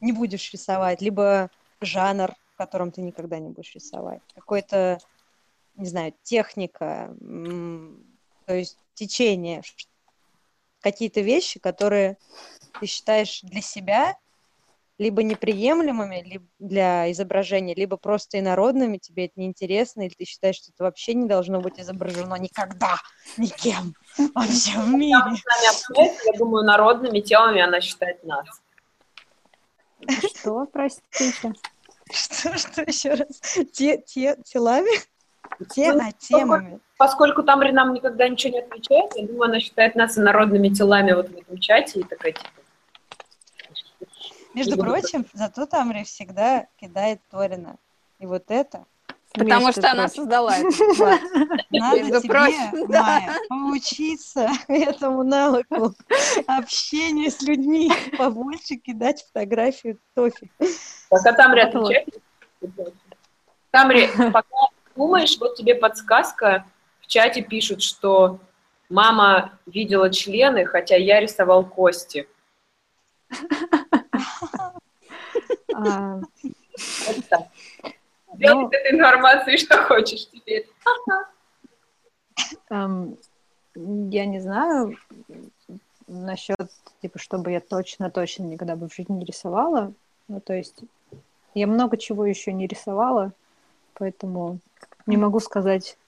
[0.00, 1.50] не будешь рисовать, либо
[1.80, 4.22] жанр, в котором ты никогда не будешь рисовать.
[4.34, 4.98] Какой-то,
[5.76, 7.14] не знаю, техника,
[8.46, 9.62] то есть течение,
[10.80, 12.18] какие-то вещи, которые
[12.80, 14.16] ты считаешь для себя
[14.98, 20.72] либо неприемлемыми либо для изображения, либо просто инородными, тебе это неинтересно, или ты считаешь, что
[20.72, 22.96] это вообще не должно быть изображено никогда,
[23.36, 23.94] никем
[24.34, 25.14] во всем мире.
[25.94, 28.46] Я думаю, народными темами она считает нас.
[30.08, 31.54] Что, простите?
[32.10, 33.38] Что, что еще раз?
[33.70, 34.98] Те, те, телами?
[35.70, 36.80] Те, ну, темами.
[36.96, 41.28] Поскольку там нам никогда ничего не отвечает, я думаю, она считает нас инородными телами вот
[41.28, 42.48] в этом чате и такая, типа,
[44.54, 47.76] между прочим, зато Тамри всегда кидает Торина.
[48.18, 48.86] И вот это
[49.34, 50.68] Потому что она создала это.
[51.70, 55.94] Надо тебе, Майя, поучиться этому навыку
[56.46, 60.50] общения с людьми, побольше кидать фотографию Тофи.
[61.10, 62.08] Пока Тамри отвечает.
[63.70, 66.66] Тамри, пока думаешь, вот тебе подсказка,
[67.00, 68.40] в чате пишут, что
[68.88, 72.28] мама видела члены, хотя я рисовал кости.
[78.34, 80.68] Делай ну, этой информации, что хочешь теперь.
[82.70, 84.96] Я не знаю
[86.08, 86.70] насчет,
[87.02, 89.92] типа, чтобы я точно-точно никогда бы в жизни не рисовала.
[90.26, 90.80] Ну, то есть
[91.54, 93.32] я много чего еще не рисовала,
[93.94, 94.58] поэтому
[95.08, 95.98] не могу сказать,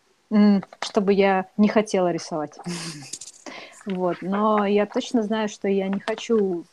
[0.81, 2.57] чтобы я не хотела рисовать.
[3.87, 4.19] Вот.
[4.21, 6.65] Но я точно знаю, что я не хочу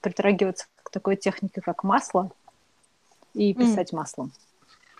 [0.00, 2.30] притрагиваться к такой технике, как масло,
[3.34, 3.96] и писать mm.
[3.96, 4.32] маслом.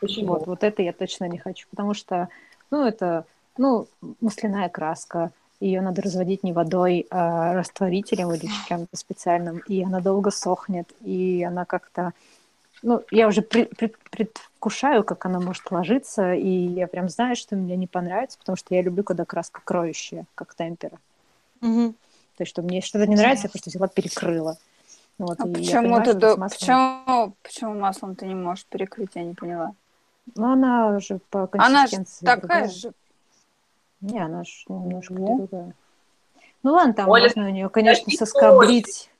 [0.00, 0.34] Почему?
[0.34, 2.28] Вот, вот это я точно не хочу, потому что,
[2.70, 3.24] ну, это,
[3.56, 3.86] ну,
[4.20, 10.30] масляная краска, ее надо разводить не водой, а растворителем или чем-то специальным, и она долго
[10.30, 12.12] сохнет, и она как-то,
[12.84, 17.56] ну, я уже при, при, предвкушаю, как она может ложиться, и я прям знаю, что
[17.56, 20.98] мне не понравится, потому что я люблю, когда краска кроющая, как темпера.
[21.62, 21.92] Mm-hmm.
[22.36, 24.58] То есть, что мне что-то не нравится, я просто взяла, перекрыла.
[25.16, 26.36] Вот, а почему, ты до...
[26.36, 26.58] маслом...
[26.58, 29.72] почему, почему маслом ты не можешь перекрыть, я не поняла.
[30.34, 32.92] Ну, она же по консистенции Она же такая же.
[34.02, 35.38] Не, она же немножко ну.
[35.38, 35.72] другая.
[36.62, 39.10] Ну ладно, там Оля, можно у нее, конечно, соскоблить,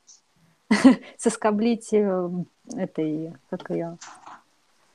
[1.19, 2.31] соскоблить э,
[2.75, 3.97] этой, как ее?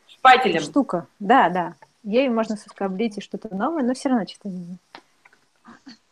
[0.08, 0.62] Шпателем.
[0.62, 1.74] Штука, да, да.
[2.04, 4.50] Ей можно соскоблить и что-то новое, но все равно что-то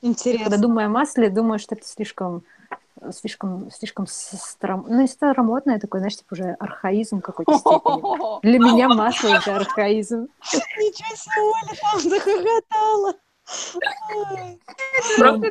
[0.01, 0.45] Интересно.
[0.45, 2.43] Когда думаю о масле, думаю, что это слишком
[3.11, 4.85] слишком, слишком старом...
[4.87, 8.41] ну, не старомодное такое, знаешь, типа уже архаизм какой-то степени.
[8.41, 10.27] Для меня масло это архаизм.
[10.51, 13.13] Ничего себе, Оля там захохотала.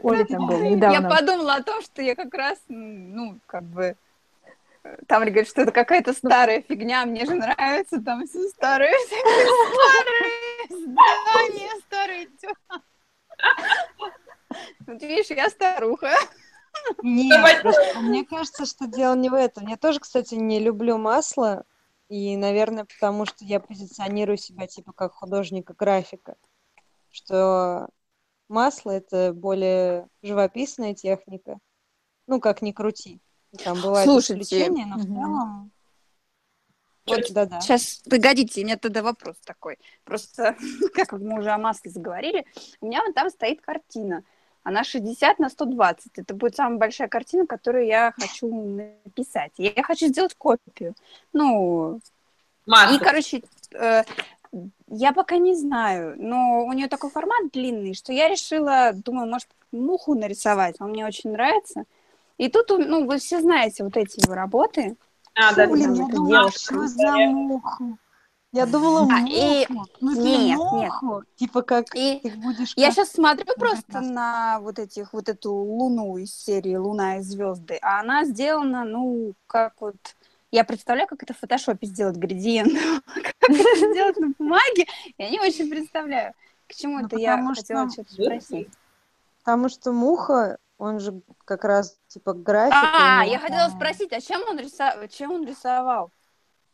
[0.03, 1.09] Оля там был недавно.
[1.09, 3.97] Я подумала о том, что я как раз, ну, как бы,
[5.07, 11.81] там говорит, что это какая-то старая фигня, мне же нравится там все старые, старые здания,
[11.87, 12.83] старые дела.
[14.87, 16.13] Вот видишь, я старуха.
[17.03, 17.65] Нет,
[17.97, 19.67] мне кажется, что дело не в этом.
[19.67, 21.65] Я тоже, кстати, не люблю масло,
[22.09, 26.37] и, наверное, потому что я позиционирую себя типа как художника-графика,
[27.11, 27.89] что
[28.49, 31.59] масло— это более живописная техника,
[32.27, 33.21] ну, как ни крути.
[33.65, 35.71] Там бывают Слушайте, исключения, но в целом...
[37.07, 37.61] Вот, да, да.
[37.61, 39.79] Сейчас, погодите, у меня тогда вопрос такой.
[40.05, 40.57] Просто,
[40.95, 42.45] как мы уже о масле заговорили,
[42.81, 44.23] у меня вот там стоит картина—
[44.67, 46.19] она 60 на 120.
[46.19, 49.53] Это будет самая большая картина, которую я хочу написать.
[49.59, 50.97] Я хочу сделать копию.
[51.33, 52.01] Ну,
[52.67, 52.97] Масло.
[52.97, 53.43] и, короче,
[53.75, 54.03] э,
[54.89, 59.47] я пока не знаю, но у нее такой формат длинный, что я решила, думаю, может,
[59.71, 60.81] муху нарисовать.
[60.81, 61.85] Он мне очень нравится.
[62.39, 64.97] И тут, ну, вы все знаете вот эти его работы.
[65.35, 67.99] А, да, Блин, я думала, что за муху.
[68.53, 69.27] Я думала, А, муху.
[69.31, 69.67] и-
[69.99, 71.23] смысле, нет, муху.
[71.37, 72.73] Типа как И ты будешь...
[72.77, 77.79] я сейчас смотрю просто на вот этих, вот эту луну из серии «Луна и звезды»,
[77.83, 79.97] а она сделана, ну, как вот...
[80.53, 82.73] Я представляю, как это в фотошопе сделать градиент,
[83.15, 84.87] как это сделать на бумаге,
[85.19, 86.33] я не очень представляю.
[86.69, 88.69] К чему Ну, это я хотела что- что-то спросить.
[89.41, 92.75] Потому что муха, он же как раз типа график.
[92.75, 95.09] А, я хотела спросить, а чем он, рисовал?
[95.09, 96.11] чем он рисовал?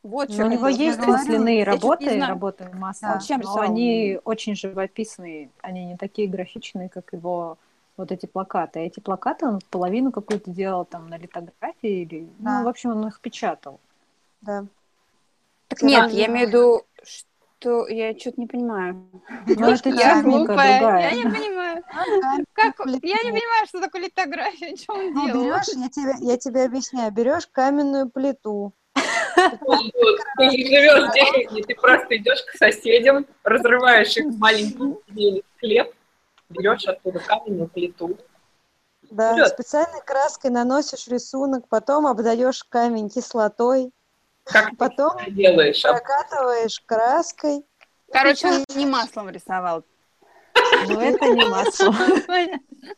[0.02, 3.20] Вот Ну, у него есть масляные работы, работы маслом, Да.
[3.20, 3.62] Чем но рисовал?
[3.62, 7.56] они очень живописные, они не такие графичные, как его
[7.96, 8.80] вот эти плакаты.
[8.80, 12.58] А эти плакаты он половину какую-то делал там на литографии или, Да.
[12.58, 13.78] ну, в общем, он их печатал.
[14.40, 14.64] Да.
[15.68, 16.82] Так нет, я имею в виду,
[17.62, 19.08] что я что-то не понимаю.
[19.46, 21.10] Ну, это Я техника глупая, другая.
[21.10, 21.82] я не понимаю.
[21.90, 22.44] Ага.
[22.52, 22.74] Как?
[22.86, 25.44] Я не понимаю, что такое литография, что он Ну, делал.
[25.44, 31.74] берешь, я тебе, я тебе объясняю, берешь каменную плиту, Ты не живешь в деревне, ты
[31.76, 35.94] просто идешь к соседям, разрываешь их маленький хлеб,
[36.50, 38.18] берешь оттуда каменную плиту.
[39.10, 39.48] да, Вперед.
[39.48, 43.92] специальной краской наносишь рисунок, потом обдаешь камень кислотой,
[44.44, 45.82] Как потом делаешь?
[45.82, 47.64] Прокатываешь краской.
[48.10, 49.84] Короче, он не маслом рисовал.
[50.88, 51.94] Но это не масло.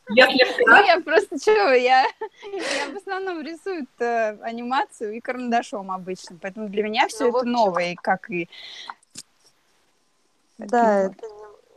[0.09, 6.69] Ну, я просто что, я, я в основном рисую э, анимацию и карандашом обычно, поэтому
[6.69, 8.49] для меня все Ну, это новое, и как и...
[10.59, 11.27] Да, это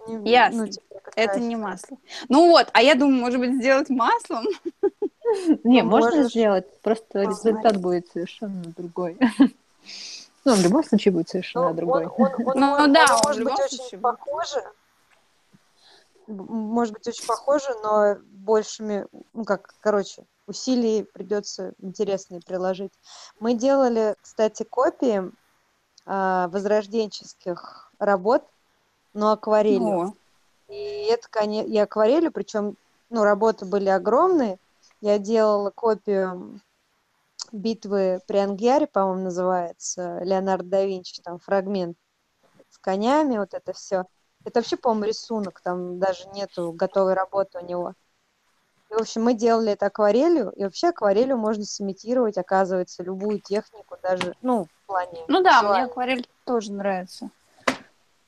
[0.07, 0.65] не, не- Ясно.
[0.65, 1.97] ну, типа, Это не масло.
[2.29, 4.45] Ну вот, а я думаю, может быть, сделать маслом?
[5.63, 9.17] Не, Ну, можно сделать, просто результат будет совершенно другой.
[10.45, 12.05] Ну, в любом случае будет Ну, совершенно он, другой.
[12.55, 14.63] Ну да, может быть очень похоже,
[16.27, 22.93] может быть очень похоже, но большими, ну как, короче, усилий придется интересные приложить.
[23.41, 25.31] Мы делали, кстати, копии
[26.05, 28.45] а, возрожденческих работ,
[29.17, 29.99] но акварелью.
[29.99, 30.13] О,
[30.69, 32.77] И это, конечно, и акварелью, причем,
[33.09, 34.59] ну, работы были огромные.
[35.01, 36.59] Я делала копию
[37.51, 41.97] битвы при Ангьяре, по-моему, называется, Леонардо да Винчи, там фрагмент
[42.69, 44.05] с конями, вот это все.
[44.45, 47.93] Это вообще, по-моему, рисунок, там даже нету готовой работы у него.
[48.91, 53.97] И, в общем, мы делали это акварелью, и вообще акварелью можно сымитировать, оказывается, любую технику,
[54.01, 55.85] даже, ну, в плане Ну да, мне визуально.
[55.85, 57.31] акварель тоже нравится.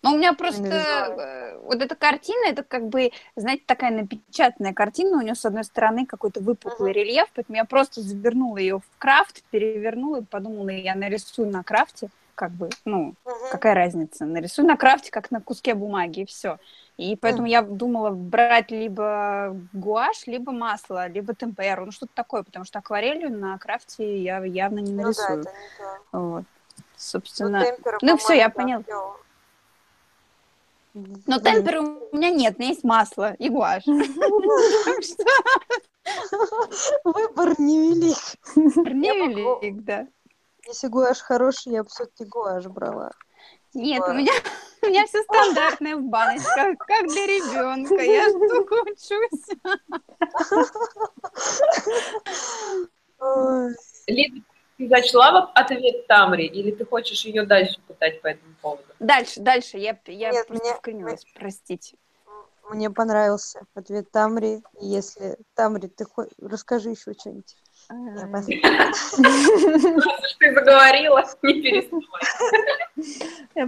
[0.01, 5.17] Но у меня просто э, вот эта картина, это как бы, знаете, такая напечатанная картина.
[5.17, 9.43] У нее с одной стороны какой-то выпуклый рельеф, поэтому я просто завернула ее в крафт,
[9.49, 13.35] перевернула и подумала, я нарисую на крафте, как бы, ну, Мгм.
[13.51, 16.59] какая разница, нарисую на крафте, как на куске бумаги, и все.
[16.97, 22.63] И поэтому я думала брать либо гуашь, либо масло, либо темперу, ну что-то такое, потому
[22.63, 25.41] что акварелью на крафте я явно не Ну да, нарисую.
[25.41, 26.17] это не то.
[26.19, 26.43] Вот.
[26.77, 28.83] Ну, Собственно, темпера, ну, всё, я поняла.
[28.83, 29.15] всё.
[30.93, 33.85] Но Блин, темпера у меня нет, у меня есть масло и гуашь.
[37.03, 38.17] Выбор невелик.
[38.55, 40.07] невелик, да.
[40.67, 43.11] Если гуашь хороший, я бы все-таки гуашь брала.
[43.73, 44.31] Нет, у меня,
[44.81, 48.01] у меня все стандартное в баночках, как для ребенка.
[48.01, 49.45] Я ж только учусь.
[54.07, 54.41] Лида,
[54.79, 58.83] ты зачла ответ Тамри, или ты хочешь ее дальше пытать по этому поводу?
[58.99, 59.77] Дальше, дальше.
[59.77, 61.97] Я, я Нет, просто мне- вклинилась, простите.
[62.71, 64.61] Мне понравился ответ Тамри.
[64.79, 67.55] Если Тамри, ты хо- расскажи еще что-нибудь.
[67.89, 67.95] Уж
[70.39, 72.03] ты заговорила, не переставай.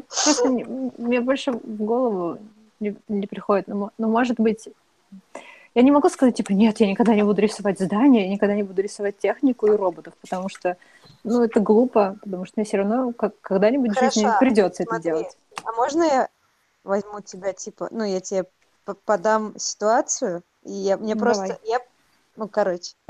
[0.08, 0.50] Просто
[0.98, 2.38] мне больше в голову
[2.80, 2.96] не,
[3.28, 3.68] приходит.
[3.68, 4.70] Ну, может быть,
[5.74, 8.64] я не могу сказать, типа, нет, я никогда не буду рисовать здания, я никогда не
[8.64, 10.78] буду рисовать технику и роботов, потому что,
[11.24, 15.00] ну, это глупо, потому что мне все равно как, когда-нибудь в жизни Хорошо, придется это
[15.00, 15.38] делать.
[15.64, 16.30] А можно я
[16.84, 18.46] возьму тебя, типа, ну, я тебе
[19.06, 21.60] подам ситуацию, и я, мне Ну, просто, давай.
[21.66, 21.80] я,
[22.36, 22.96] ну, короче,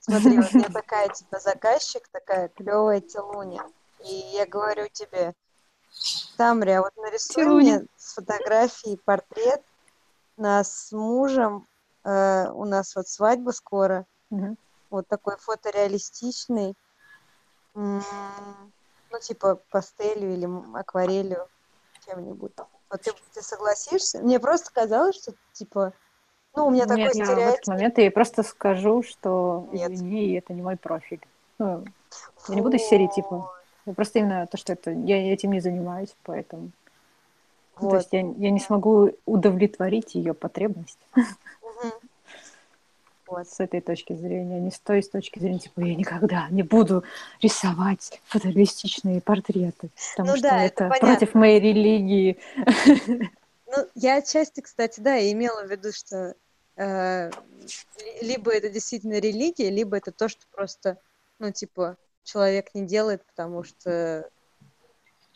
[0.00, 3.64] смотри, вот я такая, типа, заказчик, такая клевая телуня,
[4.04, 5.34] и я говорю тебе,
[6.36, 7.78] Тамри, а вот нарисуй Телуня.
[7.78, 9.62] мне с фотографией портрет
[10.36, 11.66] нас с мужем,
[12.04, 14.56] э, у нас вот свадьба скоро, Мгм.
[14.90, 16.74] вот такой фотореалистичный,
[17.74, 20.48] ну, типа пастелью или
[20.78, 21.48] акварелью,
[22.06, 22.52] чем-нибудь.
[22.90, 24.20] Вот ты, ты согласишься?
[24.20, 25.92] Мне просто казалось, что, типа,
[26.54, 27.44] Ну, у меня такой Нет, стереотип.
[27.44, 29.92] в этот момент я просто скажу, что Нет.
[29.92, 31.22] извини, это не мой профиль.
[31.58, 31.84] Ну,
[32.48, 33.50] я не буду из серии типа.
[33.86, 36.70] Я просто именно то, что это я этим не занимаюсь, поэтому.
[37.76, 37.94] Ну, То Вот.
[37.96, 41.92] есть я, я не смогу удовлетворить ее потребность Мгм.
[43.32, 43.48] Вот.
[43.48, 47.02] с этой точки зрения, не с той с точки зрения, типа, я никогда не буду
[47.40, 52.38] рисовать фотореалистичные портреты, потому Ну что да, это, это против моей религии.
[53.74, 56.34] Ну, я отчасти, кстати, да, и имела в виду, что
[56.76, 60.98] э, ли- либо это действительно религия, либо это то, что просто,
[61.38, 64.28] ну, типа, человек не делает, потому что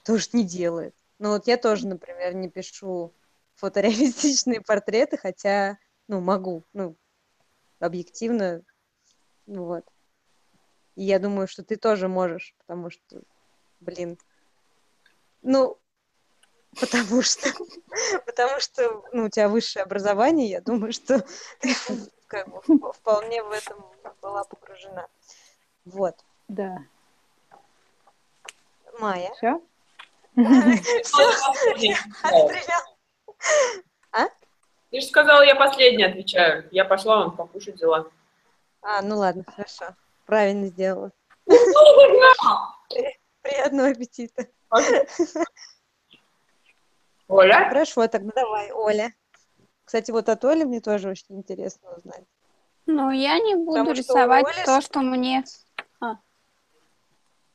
[0.04, 0.94] то, что не делает.
[1.18, 3.14] Ну, вот я тоже, например, не пишу
[3.54, 5.78] фотореалистичные портреты, хотя,
[6.08, 6.94] ну, могу, ну,
[7.80, 8.62] объективно,
[9.46, 9.84] ну, вот.
[10.96, 13.22] И я думаю, что ты тоже можешь, потому что,
[13.80, 14.18] блин,
[15.42, 15.78] ну,
[16.80, 17.50] потому что,
[18.26, 21.24] потому что, ну, у тебя высшее образование, я думаю, что
[21.60, 21.74] ты
[22.26, 23.84] как бы вп- вполне в этом
[24.22, 25.06] была погружена.
[25.84, 26.16] Вот.
[26.48, 26.78] Да.
[28.98, 29.32] Майя.
[29.34, 29.60] Все?
[32.22, 32.82] Отстрелял.
[34.90, 36.68] Ты же сказала, я последний отвечаю.
[36.70, 38.08] Я пошла вам покушать дела.
[38.82, 39.96] А, ну ладно, хорошо.
[40.26, 41.10] Правильно сделала.
[43.42, 44.46] Приятного аппетита.
[47.28, 47.68] Оля?
[47.68, 49.12] Хорошо, тогда давай, Оля.
[49.84, 52.24] Кстати, вот от Оли мне тоже очень интересно узнать.
[52.86, 55.44] Ну, я не буду Потому что рисовать Оли то, с- что мне...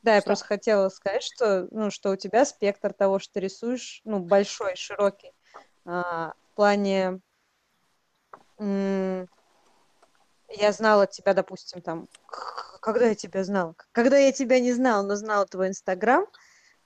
[0.03, 0.25] Да, я Что?
[0.29, 4.75] просто хотела сказать, что, ну, что у тебя спектр того, что ты рисуешь, ну, большой,
[4.75, 5.31] широкий.
[5.85, 7.21] А, в плане...
[8.59, 9.27] я
[10.71, 12.07] знала тебя, допустим, там...
[12.81, 13.75] Когда я тебя знала?
[13.91, 16.25] Когда я тебя не знала, но знала твой Инстаграм,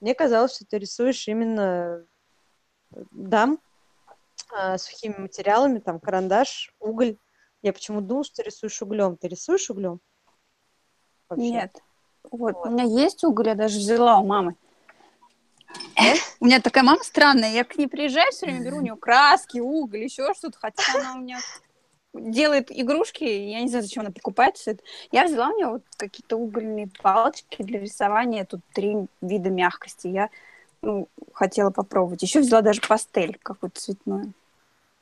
[0.00, 2.04] мне казалось, что ты рисуешь именно
[2.94, 3.58] э, дам
[4.52, 7.16] а, сухими материалами, там, карандаш, уголь.
[7.62, 9.16] Я почему думала, что ты рисуешь углем.
[9.16, 10.00] Ты рисуешь углем?
[11.30, 11.50] Вообще?
[11.50, 11.78] Нет.
[12.30, 12.66] Вот, Вот.
[12.66, 14.54] у меня есть уголь, я даже взяла у мамы.
[16.40, 19.58] У меня такая мама странная, я к ней приезжаю, все время беру у нее краски,
[19.58, 21.40] уголь, еще что-то, хотя она у меня
[22.12, 24.82] делает игрушки, я не знаю, зачем она покупает все это.
[25.12, 30.30] Я взяла у нее вот какие-то угольные палочки для рисования, тут три вида мягкости, я
[30.82, 32.22] ну, хотела попробовать.
[32.22, 34.32] Еще взяла даже пастель какую-то цветную,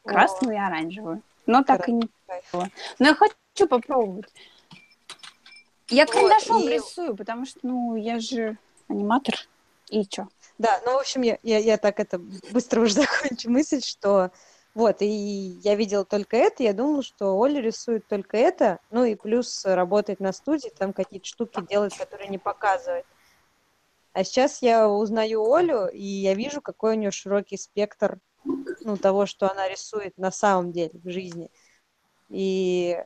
[0.05, 2.09] красную и оранжевую, но так и не
[2.53, 2.71] было.
[2.99, 4.33] Но я хочу попробовать.
[5.89, 8.57] Я Вот, карандашом и- рисую, потому что, ну, я же
[8.89, 9.35] аниматор.
[9.91, 10.29] И что?
[10.59, 14.31] Да, ну, в общем, я, я, я так это быстро уже закончу мысль, что
[14.75, 19.15] вот, и я видела только это, я думала, что Оля рисует только это, ну и
[19.15, 23.07] плюс работает на студии, там какие-то штуки делает, которые не показывает.
[24.13, 29.27] А сейчас я узнаю Олю, и я вижу, какой у нее широкий спектр ну, того,
[29.27, 31.51] что она рисует на самом деле в жизни.
[32.29, 32.97] И,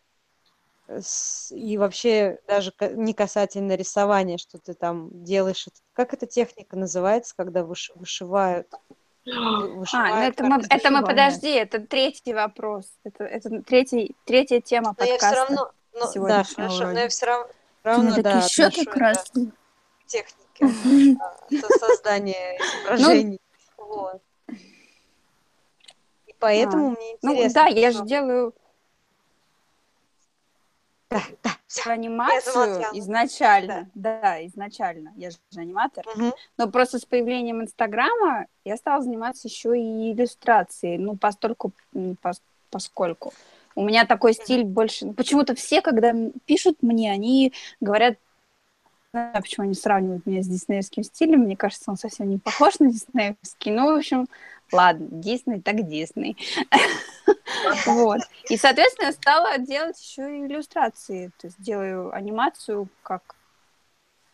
[1.51, 5.66] и вообще даже не касательно рисования, что ты там делаешь.
[5.93, 8.68] Как эта техника называется, когда выш- вышивают?
[8.70, 8.78] Вы-
[9.28, 12.86] А, ну вышивают это мы, это мы, подожди, это третий вопрос.
[13.05, 15.36] Это, это третий, третья тема Но я подкаста.
[15.36, 17.49] все равно, ну, да, хорошо, но я все равно,
[17.82, 19.47] равно да, такие щеки отношу это красные.
[19.47, 23.41] к технике а, со- создания изображений.
[23.76, 24.22] Вот.
[26.26, 27.55] И поэтому мне Ну интересно.
[27.62, 28.55] да, я же что- делаю
[31.11, 31.90] Да, да, всё.
[31.90, 33.88] анимацию изначально.
[33.94, 34.44] Да.
[34.46, 35.12] изначально.
[35.16, 36.04] Я же аниматор.
[36.14, 36.34] Мгм.
[36.59, 40.98] Но просто с появлением Инстаграма я стала заниматься еще и иллюстрацией.
[40.98, 43.32] Ну, постольку, пос- поскольку.
[43.74, 45.06] У меня такой стиль больше...
[45.06, 46.12] ну, Почему-то все, когда
[46.44, 48.16] пишут мне, они говорят...
[49.14, 51.40] Не знаю, почему они сравнивают меня с диснеевским стилем.
[51.40, 53.72] Мне кажется, он совсем не похож на диснеевский.
[53.72, 54.26] Ну, в общем,
[54.72, 56.36] ладно, Дисней так Дисней.
[57.86, 58.20] Вот.
[58.48, 61.30] И, соответственно, я стала делать еще и иллюстрации.
[61.38, 63.34] То есть делаю анимацию как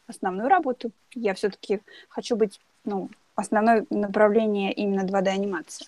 [0.06, 0.90] основную работу.
[1.14, 5.86] Я все-таки хочу быть, ну, основное направление именно 2D-анимации.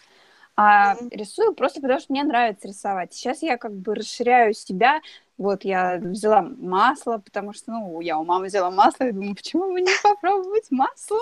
[0.57, 3.13] А рисую просто потому, что мне нравится рисовать.
[3.13, 5.03] Сейчас я как бы расширяю себя.
[5.37, 9.71] Вот я взяла масло, потому что, ну, я у мамы взяла масло, и думаю, почему
[9.71, 11.19] бы не попробовать масло?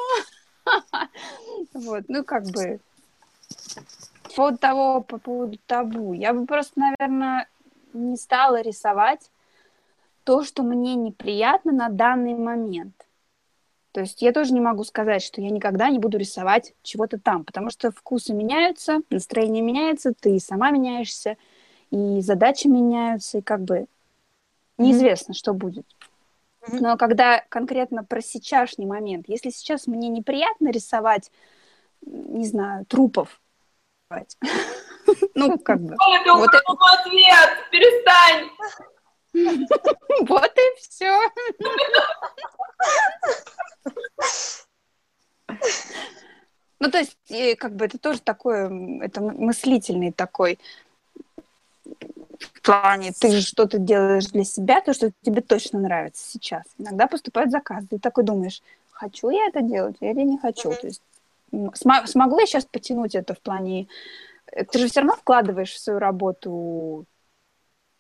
[1.74, 2.80] Вот, ну, как бы
[4.22, 7.48] по поводу того, по поводу табу, я бы просто, наверное,
[7.92, 9.30] не стала рисовать
[10.24, 12.94] то, что мне неприятно на данный момент.
[13.92, 17.44] То есть я тоже не могу сказать, что я никогда не буду рисовать чего-то там,
[17.44, 21.36] потому что вкусы меняются, настроение меняется, ты сама меняешься,
[21.90, 23.86] и задачи меняются, и как бы
[24.78, 25.86] неизвестно, что будет.
[26.66, 31.30] Но когда конкретно про сейчасшний момент, если сейчас мне неприятно рисовать,
[32.04, 33.40] не знаю, трупов,
[34.14, 34.36] рисовать,
[35.34, 35.94] Ну, как бы.
[36.14, 37.50] Это вот ответ!
[37.70, 38.50] Перестань!
[40.28, 41.20] Вот и все.
[46.80, 47.16] Ну, то есть,
[47.58, 50.58] как бы это тоже такое, это мыслительный такой
[52.38, 56.64] в плане, ты же что-то делаешь для себя, то, что тебе точно нравится сейчас.
[56.76, 58.60] Иногда поступают заказы, ты такой думаешь,
[58.90, 60.70] хочу я это делать или не хочу.
[60.70, 60.80] Mm-hmm.
[60.80, 61.02] То есть,
[61.52, 63.88] см- смогу я сейчас потянуть это в плане...
[64.52, 67.06] Э, ты же все равно вкладываешь в свою работу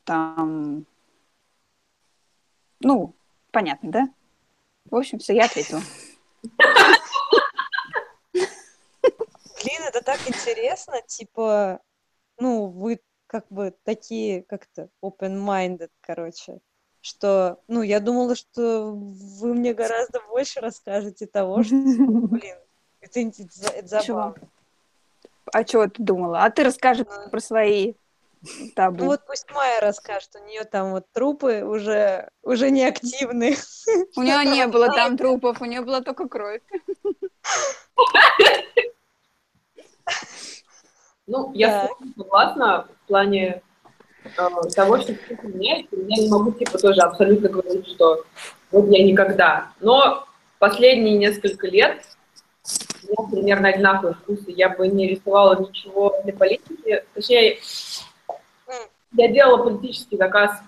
[0.04, 0.86] там...
[2.80, 3.14] Ну,
[3.50, 4.08] понятно, да?
[4.90, 5.80] В общем, все, я ответила.
[8.32, 11.80] Блин, это так интересно, типа,
[12.38, 16.60] ну, вы как бы такие как-то open-minded, короче,
[17.00, 22.56] что, ну, я думала, что вы мне гораздо больше расскажете того, что, блин,
[23.04, 24.34] это, это, это забавно.
[25.52, 26.42] А чего ты думала?
[26.42, 27.94] А ты расскажи ну, про свои
[28.74, 28.98] табу.
[28.98, 33.56] Ну вот пусть Майя расскажет, у нее там вот трупы уже, уже не активны.
[34.16, 36.62] У нее не было там трупов, у нее была только кровь.
[41.26, 41.88] Ну, я
[42.18, 43.62] согласна в плане
[44.24, 44.28] э,
[44.74, 45.96] того, что меняется.
[45.96, 48.24] Я не могу, типа, тоже абсолютно говорить, что
[48.70, 49.72] вот я никогда.
[49.80, 50.26] Но
[50.58, 52.04] последние несколько лет
[53.18, 54.50] меня примерно одинаковые вкусы.
[54.50, 57.04] Я бы не рисовала ничего для политики.
[57.14, 57.58] Точнее,
[59.12, 60.60] я делала политический заказ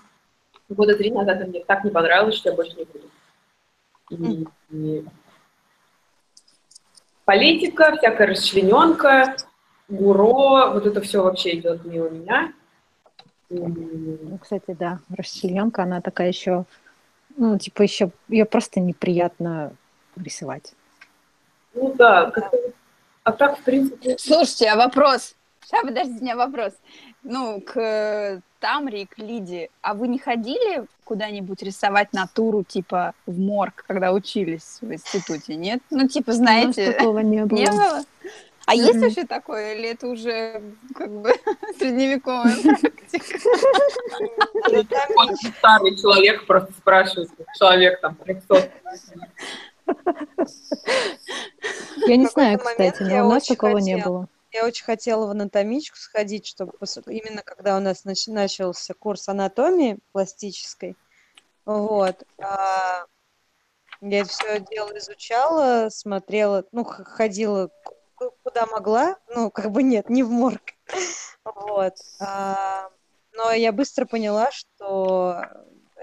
[0.69, 3.09] года три назад, и мне так не понравилось, что я больше не буду.
[4.09, 5.05] И, и...
[7.25, 9.35] Политика, всякая расчлененка,
[9.89, 12.53] ГУРО, вот это все вообще идет мимо меня.
[13.49, 16.65] Ну, кстати, да, расчлененка, она такая еще,
[17.35, 19.73] ну, типа еще, ее просто неприятно
[20.15, 20.73] рисовать.
[21.77, 22.31] Ну да,
[23.23, 24.17] а так, в принципе...
[24.17, 25.35] Слушайте, а вопрос?
[25.61, 26.73] Сейчас, подождите, у меня вопрос.
[27.23, 29.69] Ну, к Тамре и к Лиде.
[29.81, 35.81] А вы не ходили куда-нибудь рисовать натуру, типа, в морг, когда учились в институте, нет?
[35.89, 36.83] Ну, типа, знаете...
[36.83, 37.59] У нас такого не было.
[37.59, 38.03] Не было?
[38.65, 38.77] А mm-hmm.
[38.79, 40.61] есть вообще такое, или это уже
[40.93, 41.33] как бы
[41.77, 43.39] средневековая практика?
[45.15, 48.71] Очень старый человек просто спрашивает, человек там 300.
[52.07, 54.27] Я не знаю, кстати, но у нас такого не было.
[54.51, 56.73] Я очень хотела в анатомичку сходить, чтобы
[57.07, 60.95] именно когда у нас начался курс анатомии пластической,
[61.65, 63.05] вот, а,
[63.99, 67.69] я все дело изучала, смотрела, ну, ходила
[68.15, 70.61] куда могла, ну, как бы нет, не в морг,
[71.43, 71.95] вот.
[72.21, 72.89] А,
[73.33, 75.43] но я быстро поняла, что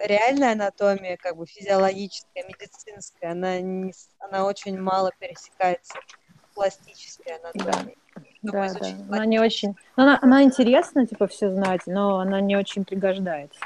[0.03, 7.97] реальная анатомия, как бы физиологическая, медицинская, она, не, она очень мало пересекается с пластической анатомией.
[8.42, 8.86] Да, да, да.
[9.11, 9.76] Она не очень...
[9.97, 13.61] Она, она интересна, типа, все знать, но она не очень пригождается.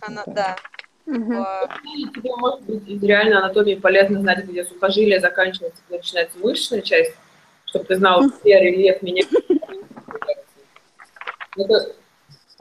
[0.00, 0.56] Она, да.
[1.06, 1.16] Угу.
[2.14, 7.14] Тебе, может быть, из реальной анатомии полезно знать, где сухожилие заканчивается, где начинается мышечная часть,
[7.66, 9.22] чтобы ты знал, где рельеф меня.
[11.56, 11.92] Это,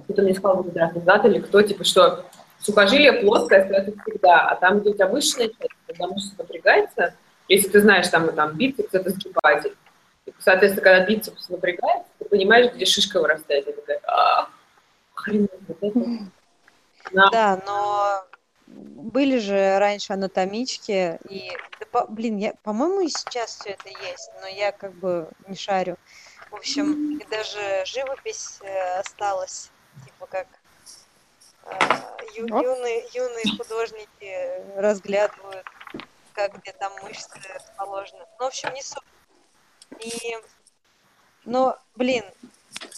[0.07, 0.65] это мне сказал
[1.05, 2.25] зад или кто, типа, что
[2.65, 7.15] сухожилие плоское остается всегда, а там, где у тебя мышечная часть, когда мышца напрягается,
[7.47, 9.75] если ты знаешь, там, там бицепс, это сгибатель.
[10.25, 13.67] И, соответственно, когда бицепс напрягается, ты понимаешь, где шишка вырастает.
[13.67, 14.49] И такая, а,
[15.13, 17.29] хрен, вот это.
[17.31, 18.23] Да, но
[18.67, 24.31] были же раньше анатомички, и, да, по, блин, я, по-моему, и сейчас все это есть,
[24.41, 25.97] но я как бы не шарю.
[26.49, 29.69] В общем, и даже живопись э, осталась,
[30.03, 30.47] типа как
[31.65, 31.77] э,
[32.35, 35.65] ю, юные, юные художники разглядывают,
[36.33, 38.25] как где там мышцы расположены.
[38.39, 39.03] Ну, в общем, не суть.
[39.99, 40.37] И,
[41.45, 42.23] но, блин,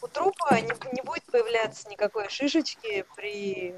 [0.01, 3.76] у трупа не, не будет появляться никакой шишечки при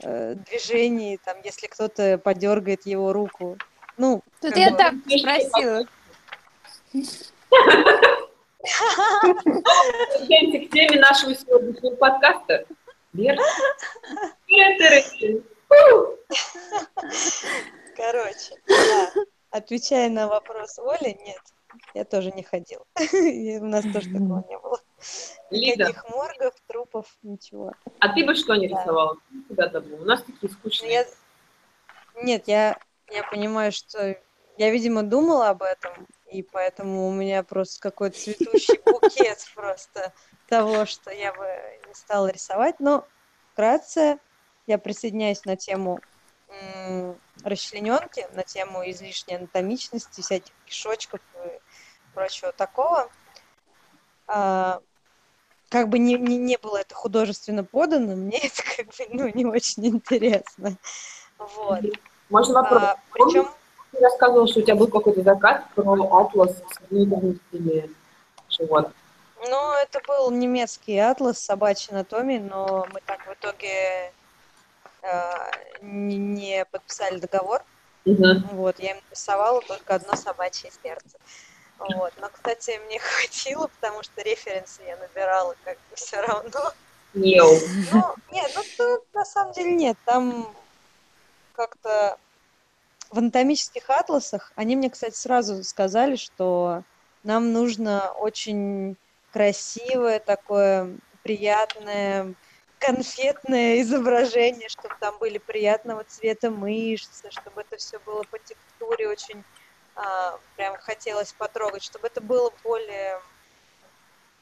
[0.00, 3.56] э, движении, там, если кто-то подергает его руку.
[3.96, 4.76] Ну, Тут я бы...
[4.76, 5.84] так спросила.
[10.12, 12.64] К теме нашего сегодняшнего подкаста.
[17.96, 19.12] Короче, да.
[19.50, 21.42] отвечая на вопрос Оли, нет,
[21.94, 22.86] я тоже не ходил.
[22.96, 24.80] У нас тоже такого не было.
[25.50, 27.72] Никаких моргов, трупов, ничего.
[28.00, 29.18] А ты бы что не рисовала?
[29.48, 29.80] Куда-то?
[29.80, 31.06] У нас такие скучные.
[32.22, 32.78] Нет, я,
[33.10, 34.16] я понимаю, что
[34.56, 40.12] я, видимо, думала об этом, и поэтому у меня просто какой-то цветущий букет просто
[40.48, 41.46] того, что я бы
[41.92, 42.80] не стала рисовать.
[42.80, 43.06] Но
[43.52, 44.18] вкратце
[44.66, 46.00] я присоединяюсь на тему
[47.44, 51.60] расчлененки, на тему излишней анатомичности, всяких кишочков и
[52.14, 53.08] прочего такого.
[54.26, 54.80] А,
[55.68, 59.46] как бы не, не, не было это художественно подано, мне это как бы ну, не
[59.46, 60.76] очень интересно.
[61.38, 61.80] Вот.
[62.28, 62.82] Можно вопрос?
[62.82, 63.48] А, причем...
[63.90, 67.90] Ты рассказывал, что у тебя был какой-то заказ про атлас с внутренностями
[68.48, 68.94] животных.
[69.48, 74.12] Ну, это был немецкий атлас собачьей анатомии, но мы так в итоге
[75.02, 75.32] э,
[75.80, 77.62] не, подписали договор.
[78.04, 78.40] Uh-huh.
[78.52, 81.18] Вот, я им рисовала только одно собачье сердце.
[81.78, 82.12] Вот.
[82.20, 86.72] Но, кстати, мне хватило, потому что референсы я набирала как бы все равно.
[87.14, 87.44] Нет.
[87.92, 89.98] Ну, нет, ну тут на самом деле нет.
[90.04, 90.54] Там
[91.54, 92.16] как-то
[93.10, 96.82] в анатомических атласах, они мне, кстати, сразу сказали, что
[97.24, 98.96] нам нужно очень
[99.32, 102.34] красивое такое приятное
[102.78, 109.42] конфетное изображение, чтобы там были приятного цвета мышцы, чтобы это все было по текстуре очень
[109.94, 113.20] а, прям хотелось потрогать, чтобы это было более,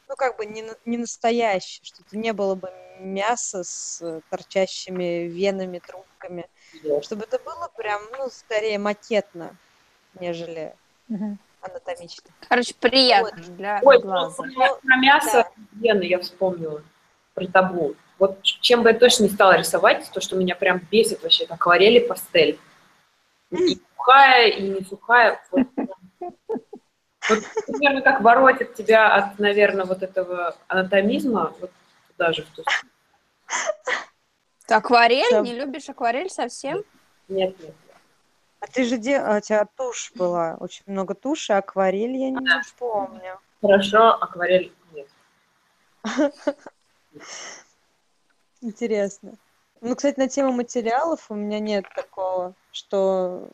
[0.09, 5.81] ну как бы не, не настоящее, что это не было бы мясо с торчащими венами,
[5.81, 6.49] трубками,
[6.83, 7.03] yeah.
[7.03, 9.57] чтобы это было прям, ну скорее макетно,
[10.15, 10.75] нежели
[11.09, 11.37] mm-hmm.
[11.61, 12.31] Анатомично.
[12.49, 13.57] Короче, приятно вот.
[13.57, 14.43] для Ой, глаза.
[14.43, 15.51] Про, про мясо да.
[15.73, 16.83] вены я вспомнила,
[17.35, 17.95] про табу.
[18.19, 21.55] Вот чем бы я точно не стала рисовать, то, что меня прям бесит вообще, это
[21.55, 22.59] акварели, пастель.
[23.51, 25.41] И сухая, и не сухая.
[25.51, 25.67] Вот,
[27.29, 31.71] вот примерно как воротит тебя от, наверное, вот этого анатомизма, вот
[32.09, 32.63] туда же, в ту
[34.73, 35.31] акварель?
[35.31, 35.41] Да.
[35.41, 36.85] Не любишь акварель совсем?
[37.29, 37.75] Нет, нет.
[38.61, 39.19] А ты же де...
[39.19, 43.41] а, у тебя тушь была, очень много туши, акварель я не а, помню.
[43.63, 45.09] Хорошо, акварель нет.
[48.61, 49.33] Интересно.
[49.81, 53.49] Ну, кстати, на тему материалов у меня нет такого, что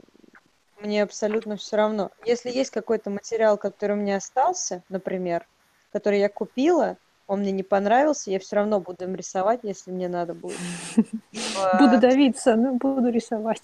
[0.81, 2.11] мне абсолютно все равно.
[2.25, 5.47] Если есть какой-то материал, который у меня остался, например,
[5.93, 6.97] который я купила,
[7.29, 10.59] он мне не понравился, я все равно буду им рисовать, если мне надо будет.
[11.79, 13.63] Буду давиться, ну буду рисовать.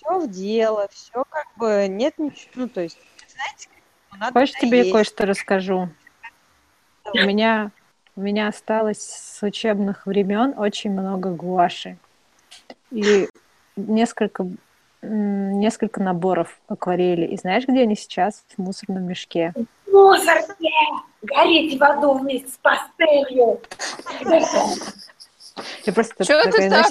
[0.00, 2.98] Все в дело, все как бы нет ничего, ну то есть,
[3.28, 3.68] знаете,
[4.32, 5.90] Хочешь тебе кое-что расскажу?
[7.12, 7.70] У меня
[8.16, 11.96] у меня осталось с учебных времен очень много гуаши.
[12.90, 13.28] И
[13.76, 14.46] несколько,
[15.00, 17.26] несколько наборов акварели.
[17.26, 18.44] И знаешь, где они сейчас?
[18.56, 19.54] В мусорном мешке.
[19.86, 20.70] В мусорке!
[21.22, 23.60] Горите в аду вместе с пастелью!
[25.84, 26.86] Я просто Что ты так?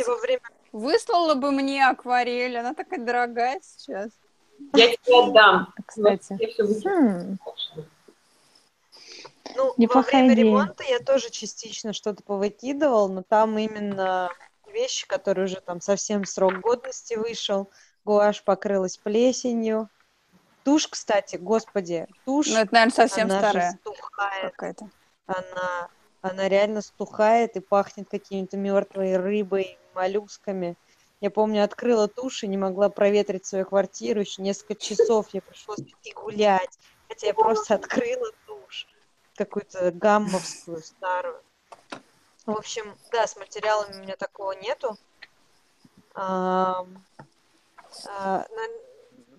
[0.71, 4.11] Выслала бы мне акварель, она такая дорогая сейчас.
[4.73, 5.73] Я тебе отдам.
[5.85, 6.37] Кстати.
[6.85, 7.37] Хм.
[9.55, 10.45] Ну, Неплохая во время идея.
[10.45, 14.29] ремонта я тоже частично что-то повыкидывал, но там именно
[14.71, 17.69] вещи, которые уже там совсем срок годности вышел.
[18.05, 19.89] Гуашь покрылась плесенью.
[20.63, 22.47] Тушь, кстати, господи, тушь.
[22.47, 23.71] Ну, это, наверное, совсем она старая.
[23.71, 24.51] Же стухает.
[24.51, 24.89] Какая-то.
[25.25, 25.89] Она,
[26.21, 30.75] она реально стухает и пахнет какими-то мертвой рыбой, моллюсками.
[31.21, 34.21] Я помню, открыла тушь и не могла проветрить свою квартиру.
[34.21, 36.79] Еще несколько часов я пришлось идти гулять.
[37.09, 38.27] Хотя я просто открыла
[39.35, 41.41] какую-то гаммовскую старую.
[42.45, 44.97] В общем, да, с материалами у меня такого нету.
[46.13, 46.85] А,
[48.07, 48.45] а,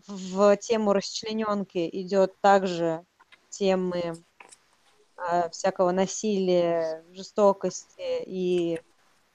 [0.06, 3.04] в тему расчлененки идет также
[3.50, 4.14] темы
[5.16, 8.80] а, всякого насилия, жестокости и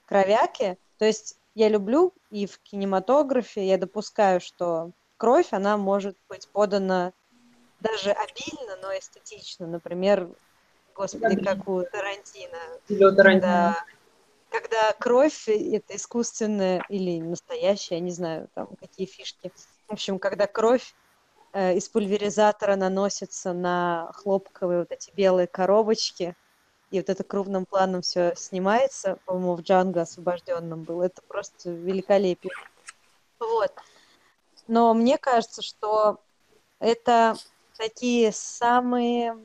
[0.04, 0.78] кровяки.
[0.98, 7.12] То есть я люблю и в кинематографе я допускаю, что кровь, она может быть подана
[7.80, 9.66] даже обильно, но эстетично.
[9.66, 10.28] Например,
[10.94, 12.58] господи, как у Тарантино.
[12.88, 13.84] Когда,
[14.50, 19.52] когда кровь это искусственная или настоящая, я не знаю, там какие фишки.
[19.88, 20.94] В общем, когда кровь
[21.52, 26.34] э, из пульверизатора наносится на хлопковые вот эти белые коробочки,
[26.90, 32.52] и вот это крупным планом все снимается, по-моему, в Джанго освобожденном был, это просто великолепие.
[33.38, 33.72] Вот.
[34.68, 36.20] Но мне кажется, что
[36.78, 37.36] это
[37.76, 39.36] такие самые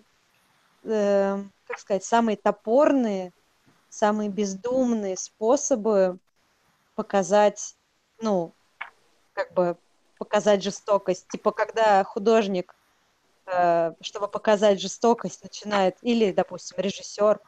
[0.84, 3.32] э, как сказать, самые топорные,
[3.90, 6.20] самые бездумные способы
[6.96, 7.78] показать,
[8.20, 8.54] ну,
[9.34, 9.78] как бы
[10.18, 11.28] показать жестокость.
[11.30, 12.76] Типа, когда художник,
[13.52, 17.40] э, чтобы показать жестокость, начинает, или, допустим, режиссер,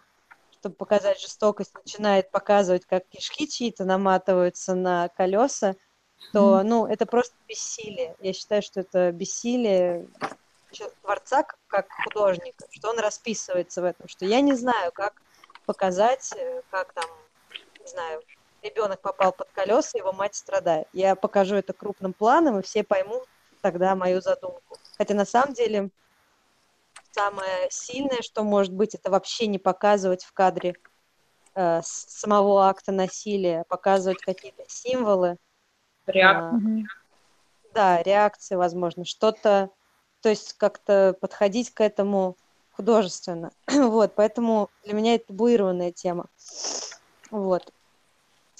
[0.51, 5.75] чтобы показать жестокость, начинает показывать, как кишки чьи-то наматываются на колеса,
[6.31, 6.63] то, mm-hmm.
[6.63, 8.15] ну, это просто бессилие.
[8.21, 10.07] Я считаю, что это бессилие
[11.01, 15.13] творца как художника, что он расписывается в этом, что я не знаю, как
[15.65, 17.05] показать, э, как там,
[17.79, 18.21] не знаю,
[18.61, 20.87] ребенок попал под колеса, его мать страдает.
[20.93, 23.27] Я покажу это крупным планом, и все поймут
[23.61, 24.77] тогда мою задумку.
[25.03, 25.89] Хотя на самом деле
[27.11, 30.75] самое сильное, что может быть, это вообще не показывать в кадре
[31.55, 35.35] э, самого акта насилия, показывать какие-то символы.
[36.05, 36.85] Реакции.
[36.85, 39.71] А, да, реакции, возможно, что-то,
[40.21, 42.37] то есть как-то подходить к этому
[42.71, 43.51] художественно.
[43.67, 46.29] вот, поэтому для меня это табуированная тема.
[47.29, 47.73] Вот.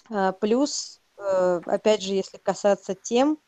[0.09, 3.39] А, плюс, э, опять же, если касаться тем,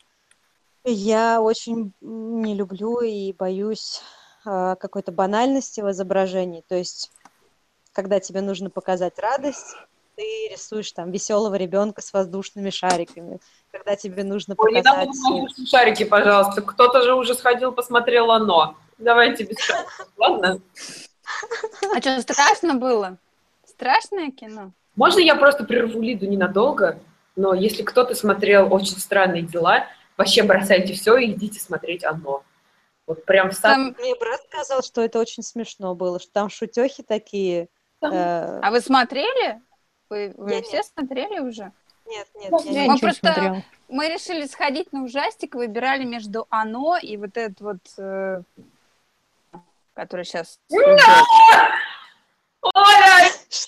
[0.91, 4.01] я очень не люблю и боюсь
[4.45, 6.63] э, какой-то банальности в изображении.
[6.67, 7.11] То есть,
[7.91, 9.75] когда тебе нужно показать радость,
[10.15, 13.39] ты рисуешь там веселого ребенка с воздушными шариками.
[13.71, 15.07] Когда тебе нужно Ой, показать...
[15.07, 16.61] не воздушные шарики, пожалуйста.
[16.61, 18.75] Кто-то же уже сходил, посмотрел оно.
[18.97, 20.61] Давайте без шариков, ладно?
[21.93, 23.17] А что, страшно было?
[23.65, 24.71] Страшное кино?
[24.95, 26.99] Можно я просто прерву Лиду ненадолго?
[27.35, 29.87] Но если кто-то смотрел «Очень странные дела»,
[30.17, 32.43] вообще бросайте все и идите смотреть оно.
[33.07, 33.93] Вот прям сам...
[33.93, 34.03] Там...
[34.03, 37.67] Мне брат сказал, что это очень смешно было, что там шутехи такие.
[37.99, 38.13] Там...
[38.13, 38.59] Э...
[38.61, 39.61] А вы смотрели?
[40.09, 40.85] Вы, вы я все нет.
[40.85, 41.71] смотрели уже?
[42.07, 47.17] Нет, нет, я, я мы просто мы решили сходить на ужастик, выбирали между оно и
[47.17, 48.41] вот этот вот, э,
[49.93, 50.59] который сейчас.
[50.69, 50.99] Оля,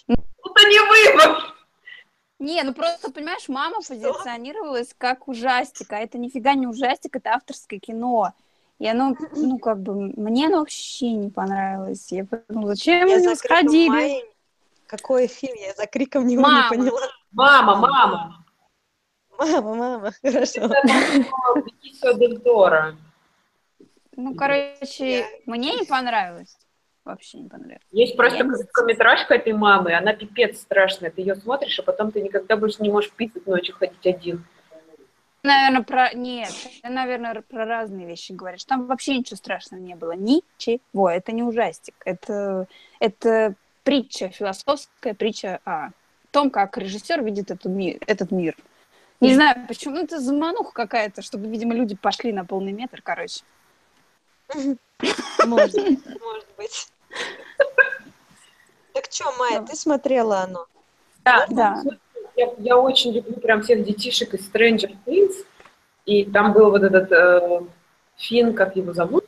[0.03, 1.56] это не выбор.
[2.39, 3.95] Не, ну просто, понимаешь, мама Что?
[3.95, 8.33] позиционировалась как ужастик, а это нифига не ужастик, это авторское кино.
[8.77, 12.11] И оно, ну, как бы, мне оно вообще не понравилось.
[12.11, 13.89] Я подумала, зачем я мы сходили?
[13.89, 14.23] Май...
[14.85, 15.55] Какой фильм?
[15.57, 16.63] Я за криком него мама.
[16.63, 17.01] не поняла.
[17.31, 18.45] Мама, мама.
[19.39, 20.69] Мама, мама, хорошо.
[24.15, 26.55] Ну, короче, мне не понравилось
[27.07, 27.81] вообще не понравилось.
[27.91, 31.09] Есть просто короткометражка этой мамы, она пипец страшная.
[31.09, 34.45] Ты ее смотришь, а потом ты никогда больше не можешь писать ночью ходить один.
[35.43, 36.13] Наверное, про...
[36.13, 36.51] Нет,
[36.81, 38.65] ты, наверное, про разные вещи говоришь.
[38.65, 40.11] Там вообще ничего страшного не было.
[40.11, 41.09] Ничего.
[41.09, 41.95] Это не ужастик.
[42.05, 42.67] Это,
[42.99, 43.53] это
[43.83, 45.91] притча, философская притча о
[46.31, 47.99] том, как режиссер видит этот мир.
[48.07, 48.57] Этот мир.
[49.21, 49.95] Не знаю, почему.
[49.95, 53.41] Ну, это замануха какая-то, чтобы, видимо, люди пошли на полный метр, короче.
[55.45, 56.87] Может, может быть.
[58.93, 60.65] Так что, Майя, ты смотрела оно?
[61.23, 61.83] Да, да.
[62.35, 65.33] Я, я очень люблю прям всех детишек из Stranger Things.
[66.05, 67.61] И там был вот этот э,
[68.17, 69.25] Финн, как его зовут?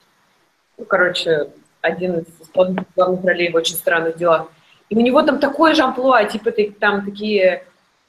[0.78, 1.52] Ну, короче,
[1.82, 4.48] один из главных ролей в «Очень странных делах».
[4.90, 7.66] И у него там такое же амплуа, типа там такие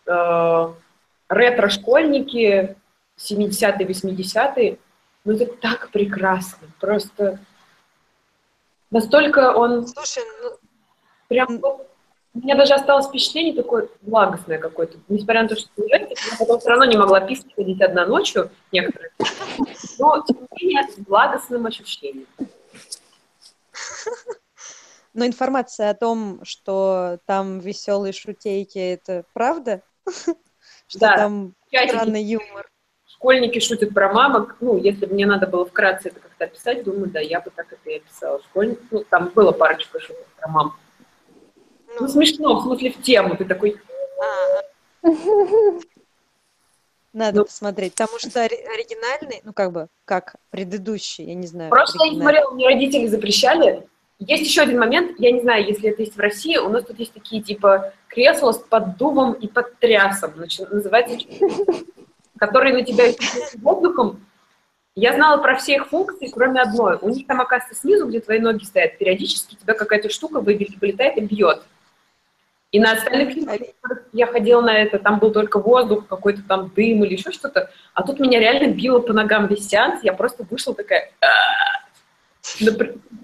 [0.07, 0.69] э,
[1.29, 2.77] ретро-школьники
[3.19, 4.79] 70-е, 80-е.
[5.25, 6.69] Ну, это так прекрасно.
[6.79, 7.39] Просто
[8.91, 9.87] Настолько он...
[9.87, 10.51] Слушай, ну...
[11.29, 11.61] Прям...
[12.33, 14.99] У меня даже осталось впечатление такое благостное какое-то.
[15.09, 16.07] Несмотря на то, что я
[16.39, 19.11] потом все равно не могла писать, ходить одна ночью, некоторые.
[19.99, 22.27] Но, тем не менее, с благостным ощущением.
[25.13, 29.83] Но информация о том, что там веселые шутейки, это правда?
[30.87, 31.17] Что да.
[31.17, 32.71] там странный юмор?
[33.07, 34.57] Школьники шутят про мамок.
[34.61, 37.73] Ну, если бы мне надо было вкратце это как-то описать, думаю, да, я бы так
[37.73, 38.41] это и описала.
[38.43, 40.73] Школьник, ну, там было парочка шуток про маму.
[41.89, 43.37] Ну, ну, смешно, в смысле, в тему.
[43.37, 43.77] Ты такой...
[47.13, 51.69] Надо ну, посмотреть, потому что оригинальный, ну, как бы, как предыдущий, я не знаю.
[51.71, 53.89] Просто я не смотрела, мне родители запрещали.
[54.21, 57.01] Есть еще один момент, я не знаю, если это есть в России, у нас тут
[57.01, 61.19] есть такие, типа, кресла с поддувом и под трясом, называется
[62.39, 63.07] которые на тебя
[63.61, 64.25] воздухом.
[65.01, 66.99] Я знала про все их функции, кроме одной.
[67.01, 71.23] У них там, оказывается, снизу, где твои ноги стоят, периодически тебя какая-то штука вылетает и
[71.23, 71.63] бьет.
[72.71, 73.35] И на остальных
[74.13, 78.03] я ходила на это, там был только воздух, какой-то там дым или еще что-то, а
[78.03, 81.11] тут меня реально било по ногам весь сеанс, я просто вышла такая,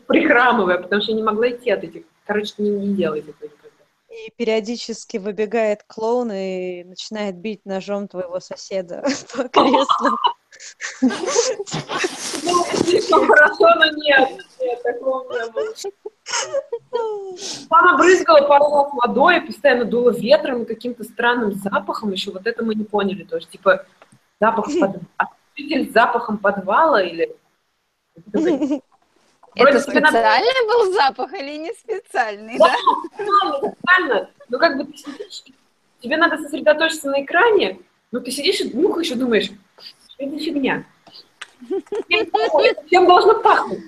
[0.06, 2.04] прихрамывая, потому что я не могла идти от этих.
[2.24, 3.50] Короче, не, не делайте этого
[4.16, 9.02] и периодически выбегает клоун и начинает бить ножом твоего соседа
[9.34, 10.16] по креслу.
[11.02, 11.10] Ну,
[13.26, 14.30] хорошо, но нет.
[14.60, 15.74] Нет, такого не было.
[17.70, 22.12] Мама брызгала пару раз водой, постоянно дуло ветром и каким-то странным запахом.
[22.12, 23.46] Еще вот это мы не поняли тоже.
[23.46, 23.84] Типа
[24.40, 24.96] запах под...
[25.56, 27.36] с запахом подвала или...
[29.56, 32.74] Это специальный был запах или не специальный, да?
[33.14, 34.28] Специально.
[34.50, 35.44] Ну, как бы ты сидишь,
[36.00, 37.80] тебе надо сосредоточиться на экране,
[38.12, 39.50] но ты сидишь и нюхаешь и думаешь,
[40.18, 40.84] это фигня?
[42.90, 43.82] Чем должно пахнуть?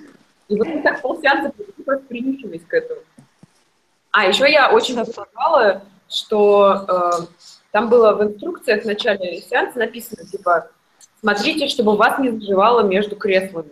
[0.47, 1.53] И вот так полсеанса
[1.85, 3.01] просто принюхиваясь к этому.
[4.11, 7.11] А, еще я очень попала, что э,
[7.71, 10.69] там было в инструкциях в начале сеанса написано, типа,
[11.19, 13.69] смотрите, чтобы вас не заживало между креслами.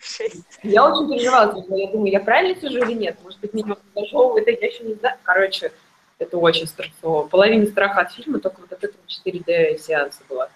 [0.00, 0.36] 6.
[0.62, 3.16] Я очень переживала, я думаю, я правильно сижу или нет?
[3.24, 5.16] Может быть, меня это я еще не знаю.
[5.24, 5.72] Короче,
[6.18, 7.26] это очень стрессово.
[7.28, 10.50] Половина страха от фильма только вот от этого 4D сеанса была.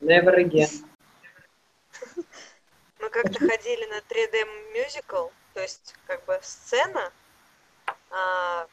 [0.00, 0.70] Never again.
[3.00, 7.12] Мы как-то ходили на 3D мюзикл, то есть как бы сцена,
[8.10, 8.66] а,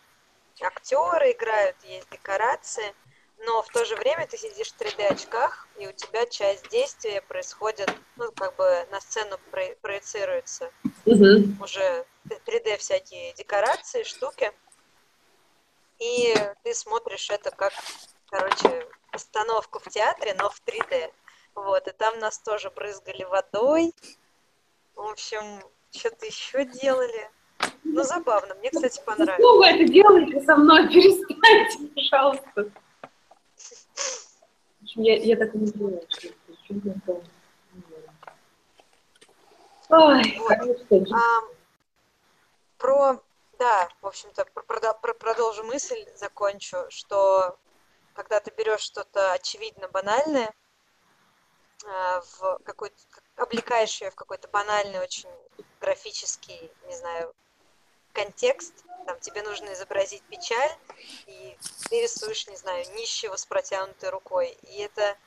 [0.62, 2.94] актеры играют, есть декорации,
[3.40, 7.22] но в то же время ты сидишь в 3D очках, и у тебя часть действия
[7.22, 10.72] происходит, ну, как бы на сцену про- проецируется
[11.06, 11.62] Угу.
[11.64, 12.06] уже
[12.46, 14.52] 3D всякие декорации, штуки,
[16.04, 17.72] и ты смотришь это как,
[18.30, 21.14] короче, постановку в театре, но в 3D.
[21.56, 23.94] Вот, и там нас тоже брызгали водой.
[24.96, 27.30] В общем, что-то еще делали.
[27.84, 28.56] Ну, забавно.
[28.56, 29.40] Мне, кстати, понравилось.
[29.40, 30.88] Что вы это делаете со мной?
[30.94, 32.72] Перестаньте, пожалуйста.
[34.96, 36.02] Я, я так и не было?
[39.90, 41.12] Ой, Вот.
[41.14, 41.42] А,
[42.78, 43.23] про,
[43.60, 47.58] да, в общем-то, продолжу мысль, закончу, что
[48.14, 50.54] когда ты берешь что-то очевидно банальное,
[51.86, 52.96] а, в какой-то,
[53.36, 55.30] облекаешь ее в какой-то банальный, очень
[55.80, 57.34] графический, не знаю,
[58.14, 60.78] контекст, там тебе нужно изобразить печаль,
[61.26, 61.58] и
[61.90, 64.58] ты рисуешь, не знаю, нищего с протянутой рукой.
[64.62, 65.18] И это,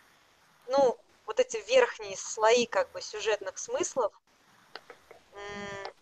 [0.69, 0.97] ну,
[1.27, 4.13] вот эти верхние слои как бы сюжетных смыслов,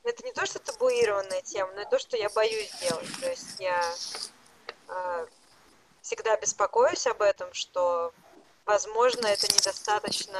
[0.04, 3.08] это не то, что табуированная тема, но и то, что я боюсь делать.
[3.20, 3.82] То есть я
[4.88, 5.26] э,
[6.02, 8.12] всегда беспокоюсь об этом, что,
[8.66, 10.38] возможно, это недостаточно,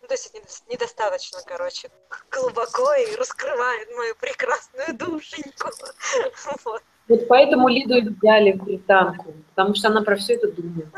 [0.00, 1.90] ну, то есть это недос- недостаточно, короче,
[2.30, 5.70] глубоко и раскрывает мою прекрасную душеньку.
[6.64, 6.82] Вот.
[7.08, 10.88] Вот поэтому Лиду и взяли в британку, потому что она про все это думает.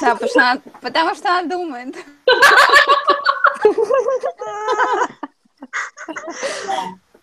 [0.00, 1.94] Да, потому что она, потому что она думает.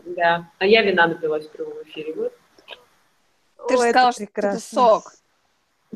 [0.06, 0.52] Да.
[0.60, 2.14] А я вина напилась в прямом эфире.
[2.14, 2.34] Вот.
[3.68, 5.12] Ты же сказала, что это сок.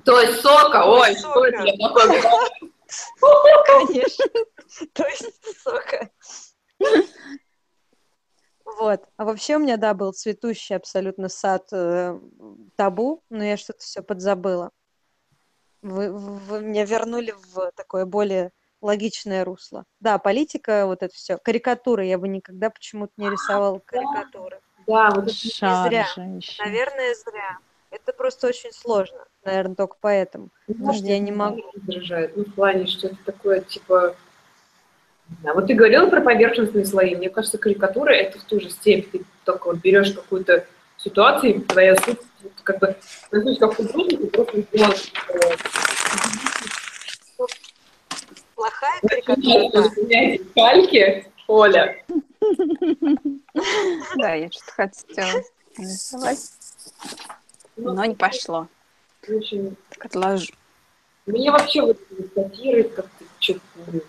[0.04, 1.32] То есть сока, ой, Сока.
[1.32, 2.22] что это я говорю?
[3.66, 4.26] Конечно.
[4.94, 6.10] То есть сока.
[8.66, 9.02] Вот.
[9.18, 12.20] А вообще у меня, да, был цветущий абсолютно сад э,
[12.76, 14.72] табу, но я что-то все подзабыла.
[15.82, 18.52] Вы, вы меня вернули в такое более
[18.82, 19.86] логичное русло.
[20.00, 21.38] Да, политика, вот это все.
[21.38, 22.06] Карикатуры.
[22.06, 24.60] Я бы никогда почему-то не рисовала карикатуры.
[24.88, 26.08] Да, вот это Шар зря.
[26.16, 26.64] женщин.
[26.66, 27.58] Наверное, зря.
[27.92, 29.26] Это просто очень сложно.
[29.44, 30.50] Наверное, только поэтому.
[30.68, 31.64] Потому что я не могу.
[31.74, 32.38] раздражает.
[32.38, 34.16] Ну, в плане, что это такое, типа...
[35.44, 37.16] Да, вот ты говорила про поверхностные слои.
[37.16, 39.10] Мне кажется, карикатура— это в ту же степень.
[39.12, 40.66] Ты только вот берешь какую-то
[40.98, 42.20] ситуацию, и твоя суть,
[42.64, 42.96] как бы,
[43.60, 45.12] как художник, ты просто сделаешь...
[48.60, 49.90] Плохая карикатура,
[50.54, 52.04] кальки, Оля.
[54.18, 55.44] Да, я что-то хотела
[55.78, 56.52] нарисовать,
[57.78, 58.68] но не пошло.
[59.22, 60.52] Так отложу.
[61.26, 62.00] Мне вообще вот
[62.36, 63.62] сатиры как-то что-то...
[63.86, 64.02] ну,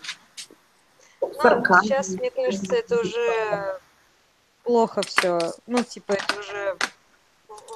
[1.21, 3.79] Ну, сейчас, мне кажется, это уже
[4.65, 5.39] плохо все.
[5.69, 6.77] Ну, типа, это уже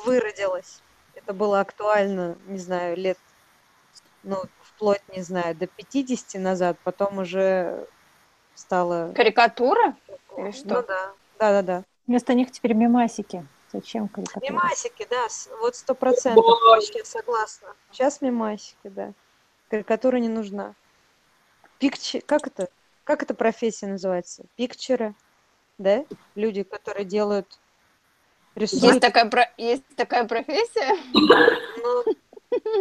[0.04, 0.80] выродилось.
[1.14, 3.18] Это было актуально, не знаю, лет,
[4.24, 4.42] ну,
[4.74, 6.76] вплоть, не знаю, до 50 назад.
[6.84, 7.86] Потом уже
[8.54, 9.12] стало...
[9.14, 9.96] Карикатура?
[10.36, 10.68] Или что?
[10.68, 11.12] Ну, да.
[11.38, 11.84] Да-да-да.
[12.06, 13.46] Вместо них теперь мемасики.
[13.72, 14.46] Зачем карикатуры?
[14.52, 15.26] Мемасики, да,
[15.60, 16.44] вот сто процентов.
[16.44, 17.68] Вообще согласна.
[17.90, 19.12] Сейчас мемасики, да.
[19.68, 20.74] Карикатура не нужна.
[21.78, 22.20] Пикчи...
[22.20, 22.68] Как это?
[23.02, 24.44] Как эта профессия называется?
[24.56, 25.14] Пикчеры,
[25.78, 26.04] да?
[26.34, 27.58] Люди, которые делают...
[28.54, 29.00] Есть Рисуют.
[29.00, 30.96] такая, про- есть такая профессия?
[31.12, 32.04] Ну,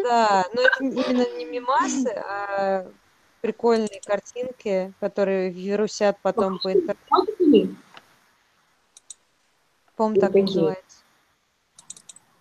[0.03, 2.87] да, но это именно не мемасы, а
[3.41, 7.75] прикольные картинки, которые вирусят потом по интернету.
[9.95, 10.97] По-моему, так называется.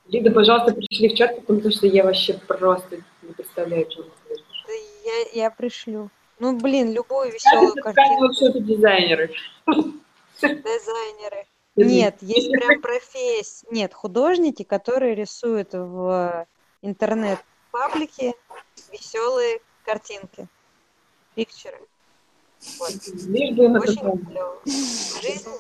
[0.07, 4.73] Лида, пожалуйста, пришли в чат, потому что я вообще просто не представляю, что Да
[5.05, 6.11] я, я пришлю.
[6.39, 8.23] Ну, блин, любую веселую это картинку.
[8.23, 9.31] вообще это дизайнеры.
[10.41, 11.47] Дизайнеры.
[11.77, 13.67] Нет, есть прям профессия.
[13.71, 16.47] Нет, художники, которые рисуют в
[16.83, 18.35] интернет-паблике
[18.91, 20.47] веселые картинки.
[21.35, 21.81] Пикчеры.
[22.79, 22.91] Вот.
[22.91, 24.61] Лишь бы Очень клево.
[24.67, 25.51] Жизнь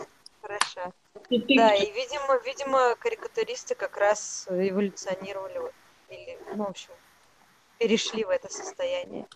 [0.42, 0.92] хороша.
[1.30, 5.72] Да, и, видимо, видимо, карикатуристы как раз эволюционировали,
[6.10, 6.90] или, ну, в общем,
[7.78, 9.26] перешли в это состояние.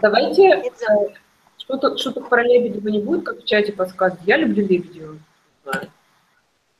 [0.00, 1.14] Давайте за-
[1.58, 4.24] что-то шуток про Лебедева не будет, как в чате подсказывать.
[4.26, 5.18] Я люблю Лебедева.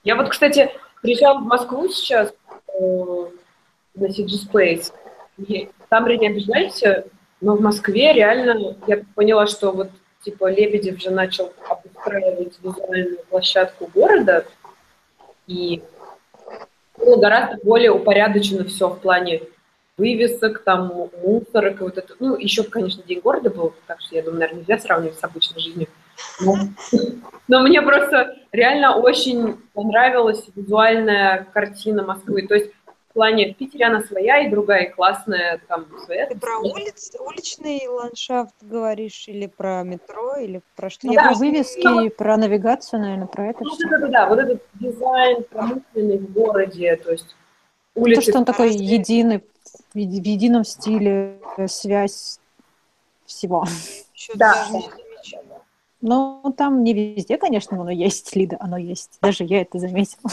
[0.05, 0.71] Я вот, кстати,
[1.03, 2.33] приезжала в Москву сейчас
[2.69, 3.31] э,
[3.97, 4.93] на CG Space.
[5.39, 7.07] И там, не обижайся,
[7.41, 9.91] но в Москве реально я поняла, что вот
[10.23, 14.45] типа Лебедев же начал обустраивать визуальную площадку города,
[15.47, 15.83] и
[16.99, 19.43] было гораздо более упорядочено все в плане
[19.97, 24.23] вывесок, там, мусорок, и вот это, ну, еще, конечно, День города был, так что, я
[24.23, 25.89] думаю, наверное, нельзя сравнивать с обычной жизнью.
[26.41, 26.55] Но,
[27.49, 32.47] но мне просто реально очень понравилась визуальная картина Москвы.
[32.47, 32.71] То есть
[33.17, 36.27] плане в Питере она своя и другая, и классная там своя.
[36.27, 41.07] Ты про улиц, уличный ландшафт говоришь, или про метро, или про что?
[41.07, 43.87] Ну, Я про вывески, про навигацию, наверное, про это Ну, все.
[43.89, 47.27] вот это, да, вот этот дизайн промышленный в городе, то есть
[47.95, 48.31] То, улицы.
[48.31, 49.43] что он такой единый,
[49.95, 51.39] в еди- в едином стиле,
[51.69, 52.39] связь
[53.25, 53.65] всего.
[54.13, 54.55] Чё-то Да.
[54.71, 54.85] даже
[56.07, 59.19] Но там не везде, конечно, оно есть, Лида, оно есть.
[59.21, 60.31] Даже я это заметила.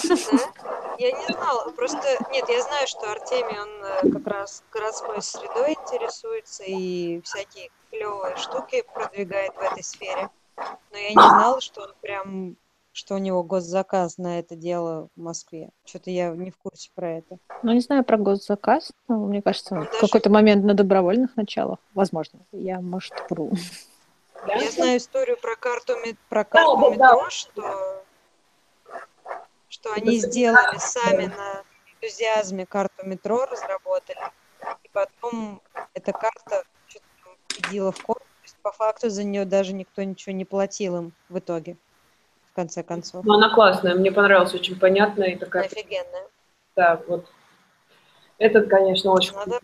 [0.99, 1.97] Я не знала, просто,
[2.31, 8.35] нет, я знаю, что Артемий, он э, как раз городской средой интересуется и всякие клевые
[8.37, 10.29] штуки продвигает в этой сфере.
[10.91, 12.55] Но я не знала, что он прям,
[12.91, 15.71] что у него госзаказ на это дело в Москве.
[15.85, 17.39] Что-то я не в курсе про это.
[17.63, 21.35] Ну, не знаю про госзаказ, но мне кажется, он в Даже- какой-то момент на добровольных
[21.35, 21.79] началах.
[21.95, 22.41] Возможно.
[22.51, 23.51] Я, может, вру.
[24.45, 24.55] Да?
[24.55, 25.95] Я знаю историю про карту,
[26.29, 26.95] про Да, карту да, да.
[26.95, 28.03] метро, что,
[29.69, 31.63] что они сделали сами на
[31.93, 34.19] энтузиазме карту метро, разработали.
[34.83, 35.61] И потом
[35.93, 36.63] эта карта
[37.49, 37.99] победила в
[38.43, 41.77] есть По факту за нее даже никто ничего не платил им в итоге,
[42.51, 43.23] в конце концов.
[43.23, 46.27] Ну, она классная, мне понравилась, очень понятная и такая, Офигенная.
[46.75, 47.25] да, вот.
[48.37, 49.59] Этот, конечно, очень Надо.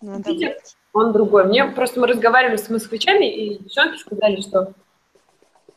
[0.00, 0.48] Надо Питер?
[0.48, 0.76] обратить.
[0.92, 1.44] Он другой.
[1.44, 4.72] Мне просто мы разговаривали с москвичами, и девчонки сказали, что,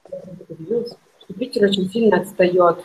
[0.08, 2.80] что Питер очень сильно отстает.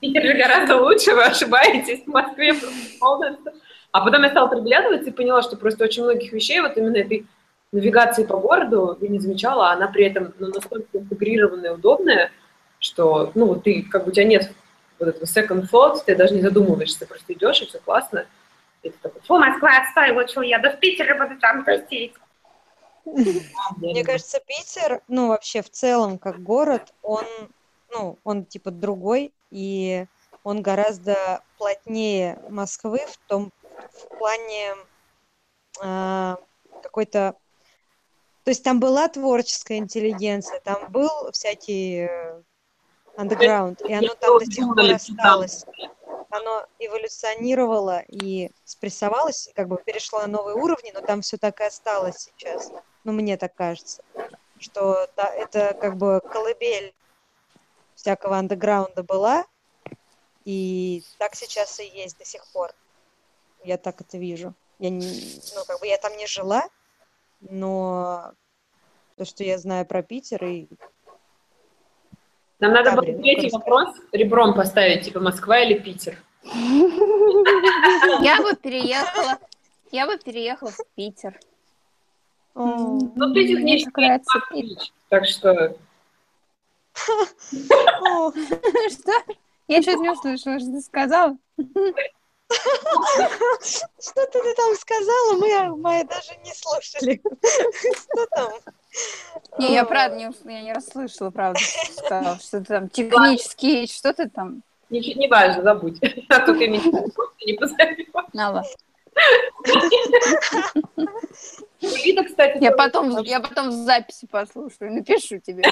[0.00, 2.54] Питер же гораздо лучше, вы ошибаетесь, в Москве
[3.00, 3.52] полностью.
[3.92, 7.26] А потом я стала приглядываться и поняла, что просто очень многих вещей, вот именно этой
[7.72, 12.30] навигации по городу, я не замечала, а она при этом ну, настолько интегрированная и удобная,
[12.78, 14.52] что, ну, вот ты, как бы у тебя нет
[14.98, 18.26] вот этого second thought, ты даже не задумываешься, ты просто идешь, и все классно.
[18.86, 22.14] И ты такой, фу, Москва, отстой, лучше уеду в Питер и буду там тусить.
[23.04, 27.24] Мне кажется, Питер, ну, вообще в целом, как город, он,
[27.90, 30.06] ну, он типа другой, и
[30.44, 33.52] он гораздо плотнее Москвы в том,
[33.92, 34.74] в плане
[35.80, 36.38] а,
[36.82, 37.34] какой-то...
[38.44, 42.42] То есть там была творческая интеллигенция, там был всякий э,
[43.16, 45.64] андеграунд, и оно там до сих пор осталось.
[46.36, 51.64] Оно эволюционировало и спрессовалось, как бы перешло на новые уровни, но там все так и
[51.64, 52.70] осталось сейчас.
[53.04, 54.02] Ну, мне так кажется,
[54.58, 56.94] что та- это как бы колыбель
[57.94, 59.46] всякого андеграунда была,
[60.44, 62.70] и так сейчас и есть до сих пор.
[63.64, 64.52] Я так это вижу.
[64.78, 66.68] Я не, ну, как бы я там не жила,
[67.40, 68.32] но
[69.16, 70.68] то, что я знаю про Питер, и
[72.58, 76.22] Нам надо Да, было ну, третий вопрос ребром поставить, типа Москва или Питер.
[78.22, 79.38] Я бы переехала,
[79.90, 81.38] я бы переехала в Питер.
[82.54, 84.92] Ну, ты технически так нравится не Питер.
[85.08, 85.76] так что
[88.90, 89.12] Что?
[89.68, 91.36] Я что-то не услышала, что ты сказала.
[93.98, 97.20] что-то ты там сказала, мы, мы даже не слушали.
[97.92, 98.52] Что там?
[99.58, 102.38] Не, я правда не, я не расслышала, правда, что.
[102.40, 104.62] Что ты там технический, что ты там?
[104.90, 105.98] Ничего не важно, забудь.
[106.28, 106.80] А то ты меня
[107.46, 108.06] не позовешь.
[108.32, 108.62] Нала.
[111.80, 115.64] Лида, кстати, Я потом, я потом в записи послушаю, напишу тебе.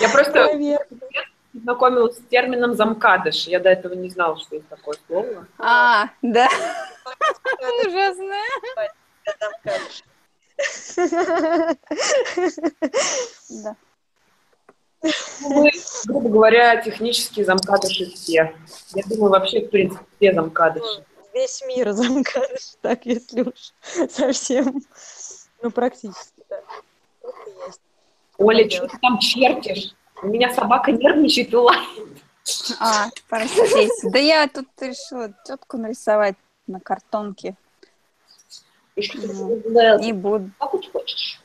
[0.00, 0.86] Я просто проверка.
[1.54, 3.46] знакомилась с термином замкадыш.
[3.48, 5.46] Я до этого не знала, что есть такое слово.
[5.58, 6.48] А, да,
[7.86, 8.34] ужасно.
[13.48, 13.76] Да.
[15.40, 15.70] Ну, Мы,
[16.06, 18.54] грубо говоря, технические замкадыши все.
[18.94, 21.04] Я думаю, вообще, в принципе, все замкадыши.
[21.34, 23.72] Весь мир замкадыш, так, если уж
[24.10, 24.82] совсем.
[25.62, 26.60] Ну, практически, да.
[28.38, 29.92] Оля, что ты там чертишь?
[30.22, 32.08] У меня собака нервничает и лает.
[32.80, 33.88] А, простите.
[34.04, 36.36] Да я тут решила тетку нарисовать
[36.66, 37.56] на картонке.
[38.96, 39.98] И что ты Ну?
[40.00, 40.50] Не буду.
[40.58, 41.40] Как хочешь?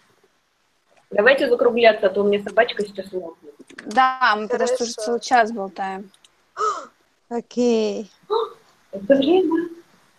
[1.14, 3.53] Давайте закругляться, а то у меня собачка сейчас лопнет.
[3.86, 5.05] Да, мы потому что уже Хорошо.
[5.05, 6.11] целый час болтаем.
[7.30, 8.11] Окей.
[8.91, 9.70] Это время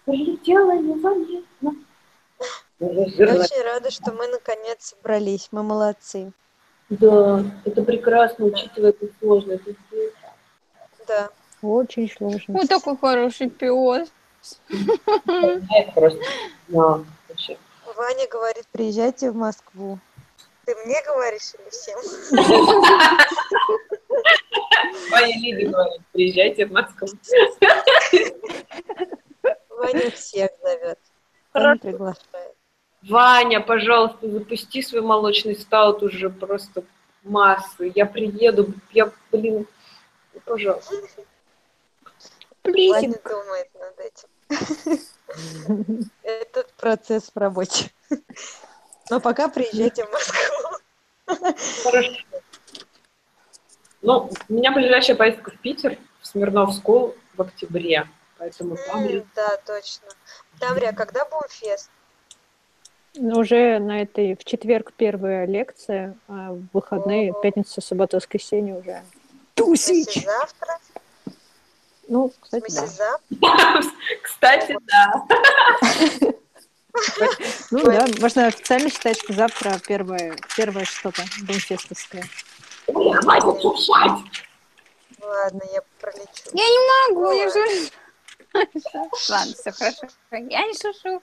[0.04, 1.74] прилетело незаметно.
[2.80, 5.48] Очень рада, что мы наконец собрались.
[5.52, 6.32] Мы молодцы.
[6.90, 10.14] Да, это прекрасно, учитывая, как сложно это сделать.
[11.08, 11.30] Да.
[11.62, 12.58] Очень сложно.
[12.58, 14.12] Ой, такой хороший пес.
[14.68, 16.14] вопрос.
[17.96, 19.98] Ваня говорит, приезжайте в Москву.
[20.66, 21.98] Ты мне говоришь или всем?
[25.10, 27.08] Ваня Лида говорит, приезжайте в Москву.
[29.68, 30.98] Ваня всех зовет.
[31.52, 32.56] Ваня приглашает.
[33.02, 36.82] Ваня, пожалуйста, запусти свой молочный стаут уже просто
[37.22, 37.92] массы.
[37.94, 39.66] Я приеду, я, блин,
[40.46, 40.94] пожалуйста.
[42.64, 44.28] Ваня думает над этим.
[46.22, 47.90] Этот процесс в работе.
[49.10, 50.53] Но пока приезжайте в Москву.
[51.26, 52.12] Хорошо.
[54.02, 58.06] Ну, у меня ближайшая поездка в Питер, в Смирнов в октябре.
[58.38, 59.04] Поэтому там...
[59.04, 60.08] Mm, да, точно.
[60.60, 61.90] Тамрия, когда Бумфест?
[63.14, 67.42] Ну, уже на этой, в четверг первая лекция, а в выходные, О-о-о.
[67.42, 69.02] пятница, суббота, воскресенье уже
[69.54, 70.24] тусич.
[70.24, 70.78] завтра?
[72.08, 73.80] Ну, кстати, да.
[74.22, 75.26] Кстати, да.
[77.70, 82.24] Ну да, можно официально считать, что завтра первое, первое что-то бомфестовское.
[82.86, 84.20] Хватит шуршать!
[85.20, 86.50] Ладно, я пролечу.
[86.52, 87.90] Я не могу, я же...
[89.28, 90.06] Ладно, все хорошо.
[90.30, 91.22] Я не шушу.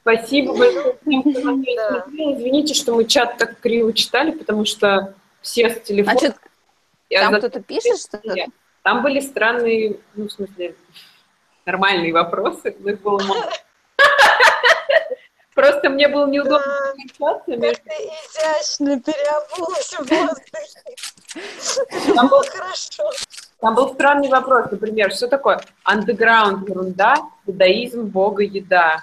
[0.00, 6.16] Спасибо большое Извините, что мы чат так криво читали, потому что все с телефона...
[6.16, 6.34] А что,
[7.10, 8.34] там кто-то пишет что-то?
[8.82, 10.76] Там были странные, ну, в смысле,
[11.66, 13.50] нормальные вопросы, но их было мало.
[15.54, 17.16] Просто мне было неудобно общаться.
[17.18, 20.94] Как ты изящно переобулась в воздухе.
[22.14, 23.10] Там был хорошо.
[23.60, 27.14] Там был странный вопрос, например, что такое андеграунд ерунда,
[27.46, 29.02] иудаизм, бога, еда.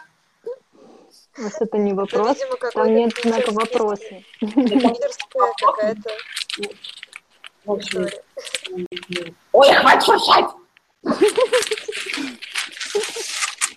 [1.36, 4.22] У нас это не вопрос, Видимо, там нет знака вопроса.
[4.40, 6.12] какая-то
[7.66, 8.08] в общем,
[9.54, 10.46] Ой, хватит шуршать!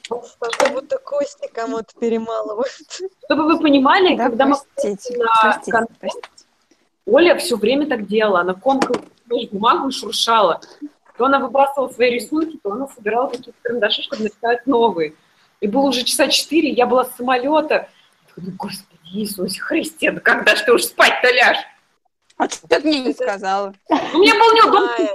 [0.08, 2.70] Как будто кости кому-то перемалывают.
[3.24, 5.86] Чтобы вы понимали, да, когда простите, мы на простите, кон...
[5.98, 6.28] простите.
[7.06, 8.40] Оля все время так делала.
[8.40, 9.02] Она комкала
[9.50, 10.60] бумагу и шуршала.
[11.16, 15.14] То она выбрасывала свои рисунки, то она собирала какие-то карандаши, чтобы написать новые.
[15.60, 17.88] И было уже часа четыре, я была с самолета.
[18.36, 21.64] думаю, Господи Иисусе Христе, да когда ж ты уж спать-то ляжь?
[22.36, 23.74] А что ты мне не сказала?
[23.88, 25.08] Мне было неудобно.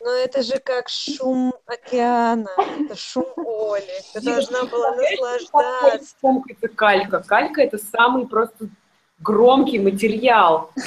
[0.00, 3.84] Но это же как шум океана, это шум Оли.
[4.14, 6.16] Ты должна была наслаждаться.
[6.48, 7.20] Это калька.
[7.20, 8.68] Калька– это самый просто
[9.20, 10.70] громкий материал.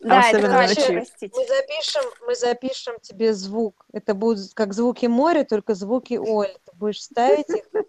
[0.00, 3.84] Да, это короче, мы запишем, мы запишем тебе звук.
[3.92, 6.56] Это будут как звуки моря, только звуки Оли.
[6.64, 7.64] Ты будешь ставить их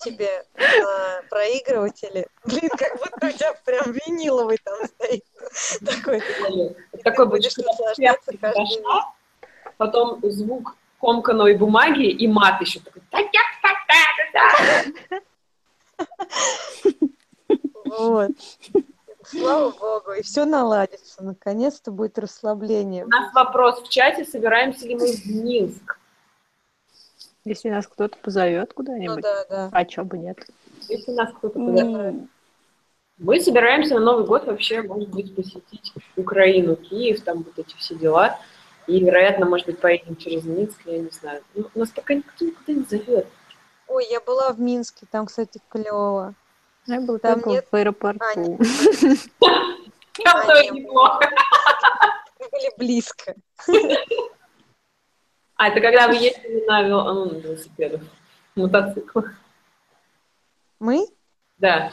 [0.00, 2.26] тебе на проигрыватели.
[2.44, 5.24] Блин, как будто у тебя прям виниловый там стоит.
[5.84, 6.22] Такой.
[7.04, 8.82] Такой будешь наслаждаться каждый
[9.78, 13.02] Потом звук комканой бумаги и мат еще такой.
[17.84, 18.32] Вот.
[19.24, 21.22] Слава богу, и все наладится.
[21.22, 23.04] Наконец-то будет расслабление.
[23.04, 25.98] У нас вопрос в чате, собираемся ли мы в Минск.
[27.44, 29.16] Если нас кто-то позовет куда-нибудь.
[29.16, 29.68] Ну, да, да.
[29.72, 30.46] А чё бы нет?
[30.88, 32.14] Если нас кто-то позовет.
[33.18, 37.94] Мы собираемся на Новый год вообще, может быть, посетить Украину, Киев, там вот эти все
[37.96, 38.38] дела.
[38.88, 41.42] И, вероятно, может быть, поедем через Минск, я не знаю.
[41.54, 43.26] Ну, нас пока никто никуда не зовет.
[43.86, 46.34] Ой, я была в Минске, там, кстати, клево.
[46.86, 47.66] Я была там нет...
[47.70, 48.58] в аэропорту.
[48.58, 51.30] А, там тоже неплохо.
[52.40, 53.34] Мы были близко.
[55.56, 58.00] А, это когда вы ездили на, ну, на велосипедах,
[58.54, 59.32] мотоциклах?
[60.78, 61.06] Мы?
[61.58, 61.92] Да.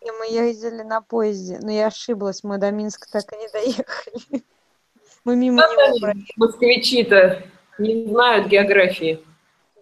[0.00, 4.44] И мы ездили на поезде, но я ошиблась, мы до Минска так и не доехали.
[5.24, 6.26] Мы мимо него проехали.
[6.36, 7.42] Москвичи-то
[7.78, 9.22] не знают географии.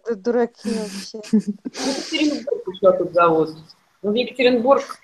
[0.07, 1.19] Да дураки вообще.
[1.33, 3.51] Екатеринбург еще тут зовут.
[4.03, 4.99] Ну, в Екатеринбург,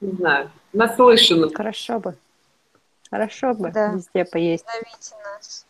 [0.00, 1.50] не знаю, наслышано.
[1.54, 2.16] Хорошо бы.
[3.10, 3.92] Хорошо бы да.
[3.92, 4.64] везде поесть.
[4.66, 5.66] Зовите нас.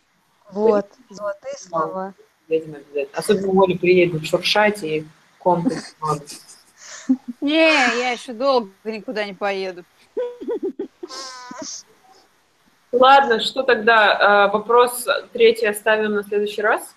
[0.51, 2.15] Вот, золотые слова.
[2.49, 3.19] Едем обязательно.
[3.19, 5.07] Особенно Оля приедет шуршать и
[5.39, 5.97] комплекс
[7.41, 9.85] Не, я еще долго никуда не поеду.
[12.99, 14.45] Ладно, что тогда?
[14.45, 16.95] А, вопрос третий оставим на следующий раз?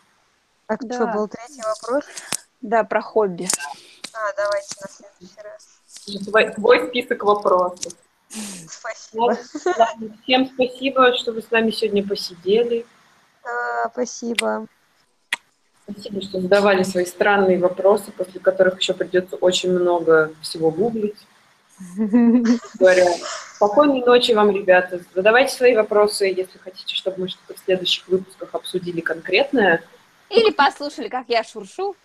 [0.68, 0.96] А да.
[0.96, 2.04] что, был третий вопрос?
[2.62, 3.48] Да, про хобби.
[4.14, 6.26] А, давайте на следующий раз.
[6.26, 7.94] Твой, твой список вопросов.
[8.30, 9.38] Спасибо.
[9.78, 12.86] Ладно, всем спасибо, что вы с нами сегодня посидели.
[13.44, 14.68] Да, спасибо.
[15.90, 21.18] Спасибо, что задавали свои странные вопросы, после которых еще придется очень много всего гуглить.
[21.98, 23.08] Говоря,
[23.60, 25.02] спокойной ночи вам, ребята.
[25.14, 29.84] Задавайте свои вопросы, если хотите, чтобы мы что-то в следующих выпусках обсудили конкретное.
[30.30, 31.98] Или послушали, как я шуршу.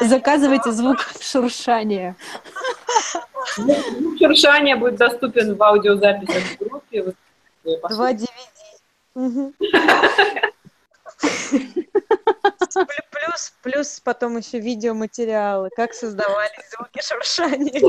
[0.00, 2.16] Заказывайте звук шуршания.
[3.56, 7.14] Звук шуршания будет доступен в аудиозаписи в группе.
[7.62, 8.26] Два DVD.
[13.30, 17.80] Плюс, плюс потом еще видеоматериалы, как создавались звуки шуршания.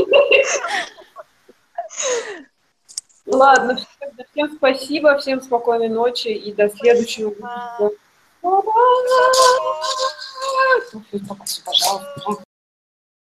[3.26, 3.80] Ладно,
[4.32, 7.34] всем спасибо, всем спокойной ночи и до следующего.
[11.66, 12.44] Пожалуйста.